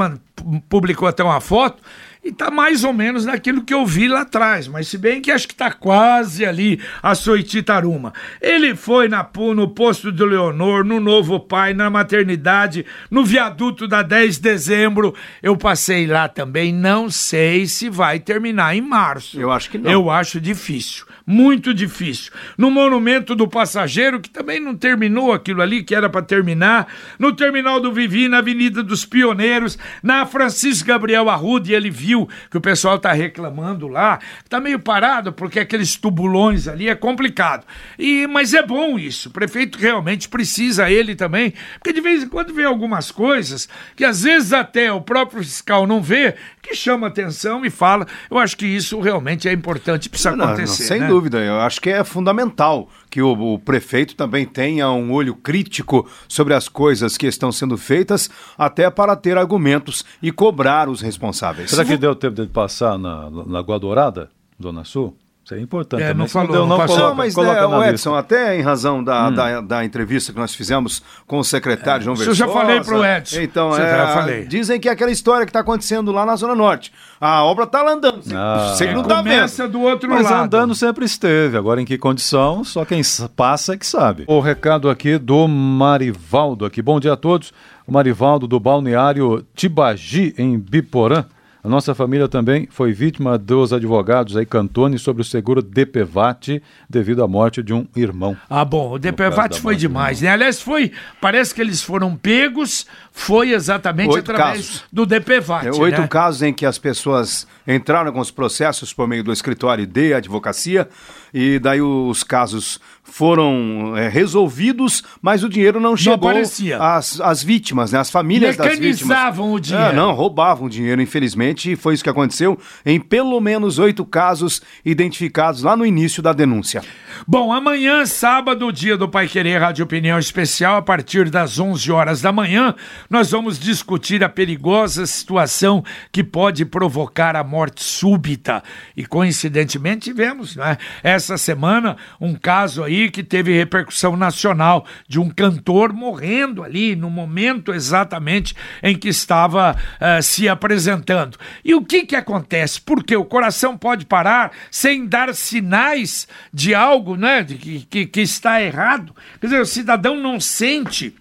publicou 0.69 1.07
até 1.07 1.23
uma 1.23 1.41
foto 1.41 1.81
e 2.23 2.31
tá 2.33 2.51
mais 2.51 2.83
ou 2.83 2.91
menos 2.91 3.25
naquilo 3.25 3.63
que 3.63 3.73
eu 3.73 3.85
vi 3.85 4.07
lá 4.07 4.21
atrás, 4.21 4.67
mas 4.67 4.87
se 4.89 4.97
bem 4.97 5.21
que 5.21 5.31
acho 5.31 5.47
que 5.47 5.55
tá 5.55 5.71
quase 5.71 6.45
ali 6.45 6.79
a 7.01 7.15
Soititaruma. 7.15 8.13
Ele 8.41 8.75
foi 8.75 9.07
na, 9.07 9.23
pu- 9.23 9.55
no 9.55 9.69
posto 9.69 10.11
do 10.11 10.25
Leonor, 10.25 10.83
no 10.83 10.99
Novo 10.99 11.39
Pai, 11.39 11.73
na 11.73 11.89
maternidade, 11.89 12.85
no 13.09 13.23
viaduto 13.23 13.87
da 13.87 14.01
10 14.01 14.35
de 14.35 14.41
dezembro. 14.41 15.15
Eu 15.41 15.55
passei 15.55 16.05
lá 16.05 16.27
também, 16.27 16.73
não 16.73 17.09
sei 17.09 17.65
se 17.65 17.89
vai 17.89 18.19
terminar 18.19 18.75
em 18.75 18.81
março. 18.81 19.39
Eu 19.39 19.49
acho 19.51 19.69
que 19.69 19.77
não. 19.77 19.89
Eu 19.89 20.09
acho 20.09 20.41
difícil, 20.41 21.05
muito 21.29 21.75
difícil. 21.75 22.31
No 22.57 22.71
Monumento 22.71 23.35
do 23.35 23.47
Passageiro, 23.47 24.19
que 24.19 24.31
também 24.31 24.59
não 24.59 24.75
terminou 24.75 25.31
aquilo 25.31 25.61
ali 25.61 25.83
que 25.83 25.93
era 25.93 26.09
para 26.09 26.23
terminar, 26.23 26.91
no 27.19 27.35
Terminal 27.35 27.79
do 27.79 27.93
Vivi, 27.93 28.27
na 28.27 28.39
Avenida 28.39 28.81
dos 28.81 29.05
Pioneiros, 29.05 29.77
na 30.01 30.25
Francisco 30.25 30.87
Gabriel 30.87 31.29
Arruda, 31.29 31.69
e 31.69 31.75
ele 31.75 31.91
viu 31.91 32.27
que 32.49 32.57
o 32.57 32.61
pessoal 32.61 32.97
tá 32.97 33.13
reclamando 33.13 33.87
lá, 33.87 34.17
tá 34.49 34.59
meio 34.59 34.79
parado 34.79 35.31
porque 35.31 35.59
aqueles 35.59 35.95
tubulões 35.95 36.67
ali 36.67 36.89
é 36.89 36.95
complicado. 36.95 37.63
E 37.99 38.25
mas 38.25 38.55
é 38.55 38.63
bom 38.63 38.97
isso. 38.97 39.29
O 39.29 39.31
prefeito 39.31 39.77
realmente 39.77 40.27
precisa 40.27 40.89
ele 40.89 41.15
também, 41.15 41.53
porque 41.75 41.93
de 41.93 42.01
vez 42.01 42.23
em 42.23 42.27
quando 42.27 42.55
vê 42.55 42.63
algumas 42.63 43.11
coisas 43.11 43.69
que 43.95 44.03
às 44.03 44.23
vezes 44.23 44.51
até 44.51 44.91
o 44.91 44.99
próprio 44.99 45.43
fiscal 45.43 45.85
não 45.85 46.01
vê, 46.01 46.35
que 46.69 46.75
chama 46.75 47.07
atenção 47.07 47.65
e 47.65 47.69
fala. 47.69 48.05
Eu 48.29 48.37
acho 48.37 48.55
que 48.55 48.65
isso 48.65 48.99
realmente 48.99 49.49
é 49.49 49.51
importante, 49.53 50.07
precisa 50.07 50.31
Não, 50.31 50.37
não, 50.37 50.45
acontecer. 50.53 50.83
sem 50.83 50.99
né? 50.99 51.07
dúvida, 51.07 51.39
eu 51.39 51.59
acho 51.59 51.81
que 51.81 51.89
é 51.89 52.03
fundamental 52.03 52.87
que 53.09 53.21
o, 53.21 53.31
o 53.55 53.59
prefeito 53.59 54.15
também 54.15 54.45
tenha 54.45 54.89
um 54.91 55.11
olho 55.11 55.33
crítico 55.35 56.07
sobre 56.27 56.53
as 56.53 56.69
coisas 56.69 57.17
que 57.17 57.25
estão 57.25 57.51
sendo 57.51 57.75
feitas, 57.77 58.29
até 58.57 58.89
para 58.89 59.15
ter 59.15 59.37
argumentos 59.37 60.05
e 60.21 60.31
cobrar 60.31 60.87
os 60.87 61.01
responsáveis. 61.01 61.71
Será 61.71 61.83
que 61.83 61.97
deu 61.97 62.15
tempo 62.15 62.35
dele 62.35 62.49
passar 62.53 62.97
na 62.99 63.27
Lagoa 63.27 63.79
Dourada, 63.79 64.29
Zona 64.61 64.83
Sul? 64.83 65.17
Isso 65.49 65.55
é 65.55 65.59
importante 65.59 66.03
É, 66.03 66.13
não 66.13 66.27
falou, 66.27 66.51
deu, 66.51 66.67
não 66.67 66.77
passou. 66.77 66.97
Não, 66.99 67.15
mas 67.15 67.33
coloca 67.33 67.55
né, 67.55 67.61
na 67.61 67.67
o 67.67 67.79
lista. 67.79 67.89
Edson, 67.89 68.15
até 68.15 68.55
em 68.59 68.61
razão 68.61 69.03
da, 69.03 69.29
da, 69.31 69.61
da 69.61 69.83
entrevista 69.83 70.31
que 70.31 70.37
nós 70.37 70.53
fizemos 70.53 71.01
com 71.25 71.39
o 71.39 71.43
secretário 71.43 72.03
João 72.03 72.13
Isso 72.13 72.29
eu 72.29 72.33
já 72.35 72.45
Versosa, 72.45 72.65
falei 72.65 72.81
pro 72.83 73.03
Edson. 73.03 73.41
Então, 73.41 73.69
eu 73.73 73.83
é, 73.83 73.97
já 73.97 74.07
falei. 74.13 74.45
dizem 74.45 74.79
que 74.79 74.87
é 74.87 74.91
aquela 74.91 75.09
história 75.09 75.45
que 75.47 75.49
está 75.49 75.61
acontecendo 75.61 76.11
lá 76.11 76.23
na 76.23 76.35
Zona 76.35 76.53
Norte. 76.53 76.91
A 77.19 77.43
obra 77.43 77.63
está 77.63 77.81
lá 77.81 77.93
andando. 77.93 78.21
Você, 78.21 78.35
Ah. 78.35 78.73
você 78.75 78.85
É, 78.85 78.93
não 78.93 79.01
está 79.01 79.21
vendo. 79.23 79.67
do 79.69 79.81
outro 79.81 80.07
Mas 80.07 80.23
lado. 80.29 80.43
andando 80.43 80.75
sempre 80.75 81.03
esteve. 81.05 81.57
Agora 81.57 81.81
em 81.81 81.85
que 81.85 81.97
condição, 81.97 82.63
só 82.63 82.85
quem 82.85 83.01
passa 83.35 83.73
é 83.73 83.77
que 83.77 83.87
sabe. 83.87 84.25
O 84.27 84.39
recado 84.39 84.87
aqui 84.87 85.17
do 85.17 85.47
Marivaldo 85.47 86.63
aqui. 86.63 86.81
Bom 86.81 86.99
dia 86.99 87.13
a 87.13 87.17
todos. 87.17 87.51
O 87.87 87.91
Marivaldo 87.91 88.47
do 88.47 88.59
balneário 88.59 89.43
Tibagi, 89.55 90.33
em 90.37 90.59
Biporã. 90.59 91.25
A 91.61 91.67
nossa 91.67 91.93
família 91.93 92.29
também 92.29 92.69
foi 92.71 92.93
vítima 92.93 93.37
dos 93.37 93.73
advogados 93.73 94.37
aí 94.37 94.45
Cantone 94.45 94.97
sobre 94.97 95.21
o 95.21 95.25
seguro 95.25 95.61
DPVAT 95.61 96.61
devido 96.89 97.21
à 97.21 97.27
morte 97.27 97.61
de 97.61 97.73
um 97.73 97.85
irmão. 97.93 98.37
Ah, 98.49 98.63
bom, 98.63 98.93
o 98.93 98.97
DPVAT 98.99 99.59
foi 99.59 99.75
demais, 99.75 100.21
né? 100.21 100.29
Aliás, 100.29 100.61
foi, 100.61 100.93
parece 101.19 101.53
que 101.53 101.59
eles 101.59 101.81
foram 101.81 102.15
pegos, 102.15 102.85
foi 103.11 103.51
exatamente 103.51 104.09
Oito 104.13 104.31
através 104.31 104.67
casos. 104.67 104.83
do 104.91 105.05
DPVAT, 105.05 105.67
É, 105.67 105.71
oito 105.73 105.99
né? 106.01 106.07
casos 106.07 106.41
em 106.43 106.53
que 106.53 106.65
as 106.65 106.77
pessoas 106.77 107.45
entraram 107.67 108.13
com 108.13 108.21
os 108.21 108.31
processos 108.31 108.93
por 108.93 109.05
meio 109.05 109.23
do 109.23 109.33
escritório 109.33 109.85
de 109.85 110.13
advocacia 110.13 110.87
e 111.33 111.59
daí 111.59 111.81
os 111.81 112.23
casos 112.23 112.79
foram 113.03 113.97
é, 113.97 114.07
resolvidos, 114.07 115.03
mas 115.21 115.43
o 115.43 115.49
dinheiro 115.49 115.79
não 115.79 115.97
chegou 115.97 116.29
aparecia. 116.29 116.77
às, 116.77 117.19
às 117.19 117.43
vítimas, 117.43 117.91
né? 117.91 117.99
As 117.99 118.09
famílias 118.09 118.55
das 118.55 118.77
vítimas. 118.77 119.01
Mecanizavam 119.01 119.53
o 119.53 119.59
dinheiro. 119.59 119.89
É, 119.89 119.93
não, 119.93 120.13
roubavam 120.13 120.67
o 120.67 120.69
dinheiro, 120.69 121.01
infelizmente, 121.01 121.71
e 121.71 121.75
foi 121.75 121.95
isso 121.95 122.03
que 122.03 122.09
aconteceu 122.09 122.57
em 122.85 122.99
pelo 122.99 123.39
menos 123.41 123.79
oito 123.79 124.05
casos 124.05 124.61
identificados 124.85 125.63
lá 125.63 125.75
no 125.75 125.85
início 125.85 126.21
da 126.21 126.33
denúncia. 126.33 126.83
Bom, 127.27 127.51
amanhã, 127.51 128.05
sábado, 128.05 128.71
dia 128.71 128.95
do 128.95 129.07
Pai 129.07 129.27
Querer 129.27 129.59
Rádio 129.59 129.83
Opinião 129.83 130.17
Especial, 130.17 130.77
a 130.77 130.81
partir 130.81 131.29
das 131.29 131.59
11 131.59 131.91
horas 131.91 132.21
da 132.21 132.31
manhã, 132.31 132.73
nós 133.09 133.31
vamos 133.31 133.59
discutir 133.59 134.23
a 134.23 134.29
perigosa 134.29 135.05
situação 135.05 135.83
que 136.11 136.23
pode 136.23 136.65
provocar 136.65 137.35
a 137.35 137.43
morte 137.43 137.83
súbita. 137.83 138.63
E 138.95 139.05
coincidentemente 139.05 140.09
tivemos, 140.09 140.55
né, 140.55 140.77
essa 141.03 141.37
semana, 141.37 141.97
um 142.21 142.35
caso 142.35 142.83
aí 142.83 143.11
que 143.11 143.23
teve 143.23 143.57
repercussão 143.57 144.15
nacional 144.15 144.85
de 145.07 145.19
um 145.19 145.29
cantor 145.29 145.91
morrendo 145.91 146.63
ali 146.63 146.95
no 146.95 147.09
momento 147.09 147.73
exatamente 147.73 148.55
em 148.81 148.97
que 148.97 149.09
estava 149.09 149.75
eh, 149.99 150.21
se 150.21 150.47
apresentando. 150.47 151.37
E 151.65 151.75
o 151.75 151.83
que 151.83 152.05
que 152.05 152.15
acontece? 152.15 152.79
Porque 152.81 153.15
o 153.15 153.25
coração 153.25 153.77
pode 153.77 154.05
parar 154.05 154.51
sem 154.71 155.05
dar 155.05 155.33
sinais 155.35 156.27
de 156.53 156.73
algo, 156.73 157.08
né, 157.15 157.43
de 157.43 157.55
que, 157.55 157.81
que, 157.89 158.05
que 158.05 158.21
está 158.21 158.61
errado. 158.61 159.15
Quer 159.39 159.47
dizer, 159.47 159.61
o 159.61 159.65
cidadão 159.65 160.15
não 160.17 160.39
sente 160.39 161.13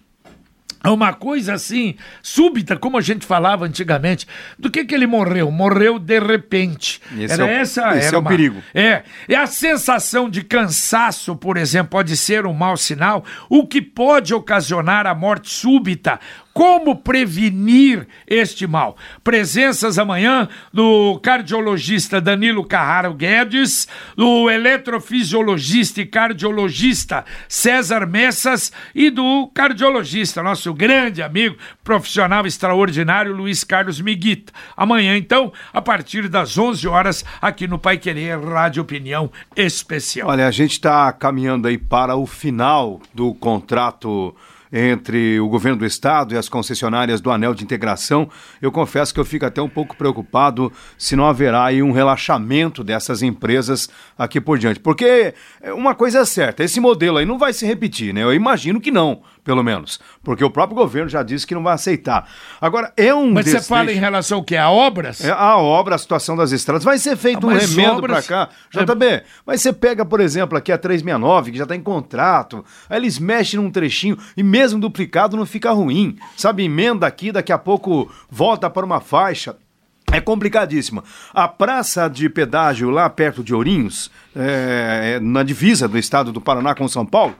uma 0.85 1.11
coisa 1.11 1.55
assim, 1.55 1.95
súbita, 2.23 2.77
como 2.77 2.97
a 2.97 3.01
gente 3.01 3.25
falava 3.25 3.65
antigamente. 3.65 4.25
Do 4.57 4.71
que 4.71 4.85
que 4.85 4.95
ele 4.95 5.05
morreu? 5.05 5.51
Morreu 5.51 5.99
de 5.99 6.17
repente. 6.19 7.01
Esse 7.17 7.33
era 7.33 7.43
é 7.43 7.45
o- 7.45 7.49
essa 7.49 7.97
esse 7.97 8.07
era 8.07 8.15
é 8.15 8.17
o 8.17 8.21
uma- 8.21 8.29
perigo. 8.29 8.61
É. 8.73 9.03
E 9.27 9.35
a 9.35 9.45
sensação 9.45 10.29
de 10.29 10.41
cansaço, 10.41 11.35
por 11.35 11.57
exemplo, 11.57 11.89
pode 11.89 12.15
ser 12.15 12.45
um 12.45 12.53
mau 12.53 12.77
sinal, 12.77 13.25
o 13.49 13.67
que 13.67 13.81
pode 13.81 14.33
ocasionar 14.33 15.05
a 15.05 15.13
morte 15.13 15.49
súbita. 15.51 16.17
Como 16.59 16.93
prevenir 16.93 18.05
este 18.27 18.67
mal? 18.67 18.97
Presenças 19.23 19.97
amanhã 19.97 20.49
do 20.73 21.17
cardiologista 21.23 22.19
Danilo 22.19 22.65
Carraro 22.65 23.13
Guedes, 23.13 23.87
do 24.13 24.49
eletrofisiologista 24.49 26.01
e 26.01 26.05
cardiologista 26.05 27.23
César 27.47 28.05
Messas 28.05 28.73
e 28.93 29.09
do 29.09 29.49
cardiologista, 29.55 30.43
nosso 30.43 30.73
grande 30.73 31.21
amigo, 31.21 31.55
profissional 31.81 32.45
extraordinário 32.45 33.33
Luiz 33.33 33.63
Carlos 33.63 34.01
Miguita. 34.01 34.51
Amanhã, 34.75 35.15
então, 35.15 35.53
a 35.71 35.81
partir 35.81 36.27
das 36.27 36.57
11 36.57 36.85
horas, 36.89 37.23
aqui 37.41 37.69
no 37.69 37.79
Pai 37.79 37.97
Querer 37.97 38.37
Rádio 38.37 38.83
Opinião 38.83 39.31
Especial. 39.55 40.27
Olha, 40.27 40.45
a 40.45 40.51
gente 40.51 40.73
está 40.73 41.09
caminhando 41.13 41.69
aí 41.69 41.77
para 41.77 42.17
o 42.17 42.25
final 42.25 42.99
do 43.13 43.33
contrato 43.33 44.35
entre 44.71 45.39
o 45.39 45.47
governo 45.49 45.79
do 45.79 45.85
estado 45.85 46.33
e 46.33 46.37
as 46.37 46.47
concessionárias 46.47 47.19
do 47.19 47.31
Anel 47.31 47.53
de 47.55 47.63
Integração, 47.63 48.29
eu 48.61 48.71
confesso 48.71 49.13
que 49.13 49.19
eu 49.19 49.25
fico 49.25 49.45
até 49.45 49.61
um 49.61 49.69
pouco 49.69 49.95
preocupado 49.95 50.71
se 50.97 51.15
não 51.15 51.25
haverá 51.25 51.65
aí 51.65 51.81
um 51.81 51.91
relaxamento 51.91 52.83
dessas 52.83 53.21
empresas 53.23 53.89
aqui 54.17 54.39
por 54.39 54.59
diante. 54.59 54.79
Porque 54.79 55.33
uma 55.75 55.95
coisa 55.95 56.19
é 56.19 56.25
certa, 56.25 56.63
esse 56.63 56.79
modelo 56.79 57.17
aí 57.17 57.25
não 57.25 57.37
vai 57.39 57.51
se 57.51 57.65
repetir, 57.65 58.13
né? 58.13 58.21
Eu 58.23 58.33
imagino 58.33 58.79
que 58.79 58.91
não, 58.91 59.21
pelo 59.43 59.63
menos. 59.63 59.99
Porque 60.23 60.43
o 60.43 60.51
próprio 60.51 60.75
governo 60.77 61.09
já 61.09 61.23
disse 61.23 61.47
que 61.47 61.55
não 61.55 61.63
vai 61.63 61.73
aceitar. 61.73 62.29
Agora, 62.61 62.93
é 62.95 63.13
um. 63.13 63.31
Mas 63.33 63.47
você 63.49 63.61
fala 63.61 63.91
em 63.91 63.95
relação 63.97 64.37
ao 64.39 64.43
que? 64.43 64.55
A 64.55 64.69
obras? 64.69 65.23
é, 65.25 65.31
a 65.31 65.57
obra, 65.57 65.95
a 65.95 65.97
situação 65.97 66.35
das 66.37 66.51
estradas, 66.51 66.83
vai 66.83 66.99
ser 66.99 67.17
feito 67.17 67.47
Ah, 67.49 67.51
um 67.51 67.57
remendo 67.57 67.97
obras- 67.97 68.27
pra 68.27 68.45
cá. 68.45 68.49
JB, 68.71 69.23
mas 69.45 69.61
você 69.61 69.73
pega, 69.73 70.05
por 70.05 70.19
exemplo, 70.19 70.57
aqui 70.57 70.71
a 70.71 70.77
369, 70.77 71.51
que 71.51 71.57
já 71.57 71.65
tá 71.65 71.75
em 71.75 71.81
contrato, 71.81 72.63
aí 72.87 72.97
eles 72.99 73.17
mexem 73.17 73.59
num 73.59 73.71
trechinho 73.71 74.17
e 74.37 74.43
mesmo 74.43 74.58
duplicado 74.79 75.37
não 75.37 75.45
fica 75.45 75.71
ruim. 75.71 76.17
Sabe, 76.35 76.63
emenda 76.63 77.05
aqui, 77.07 77.31
daqui 77.31 77.51
a 77.51 77.57
pouco 77.57 78.11
volta 78.29 78.69
para 78.69 78.85
uma 78.85 78.99
faixa. 78.99 79.55
É 80.11 80.19
complicadíssimo. 80.19 81.03
A 81.33 81.47
praça 81.47 82.09
de 82.09 82.27
pedágio 82.29 82.89
lá 82.89 83.07
perto 83.09 83.43
de 83.43 83.53
Ourinhos, 83.53 84.09
é, 84.35 85.13
é, 85.15 85.19
na 85.19 85.43
divisa 85.43 85.87
do 85.87 85.97
estado 85.99 86.31
do 86.31 86.41
Paraná 86.41 86.73
com 86.73 86.87
São 86.87 87.05
Paulo, 87.05 87.35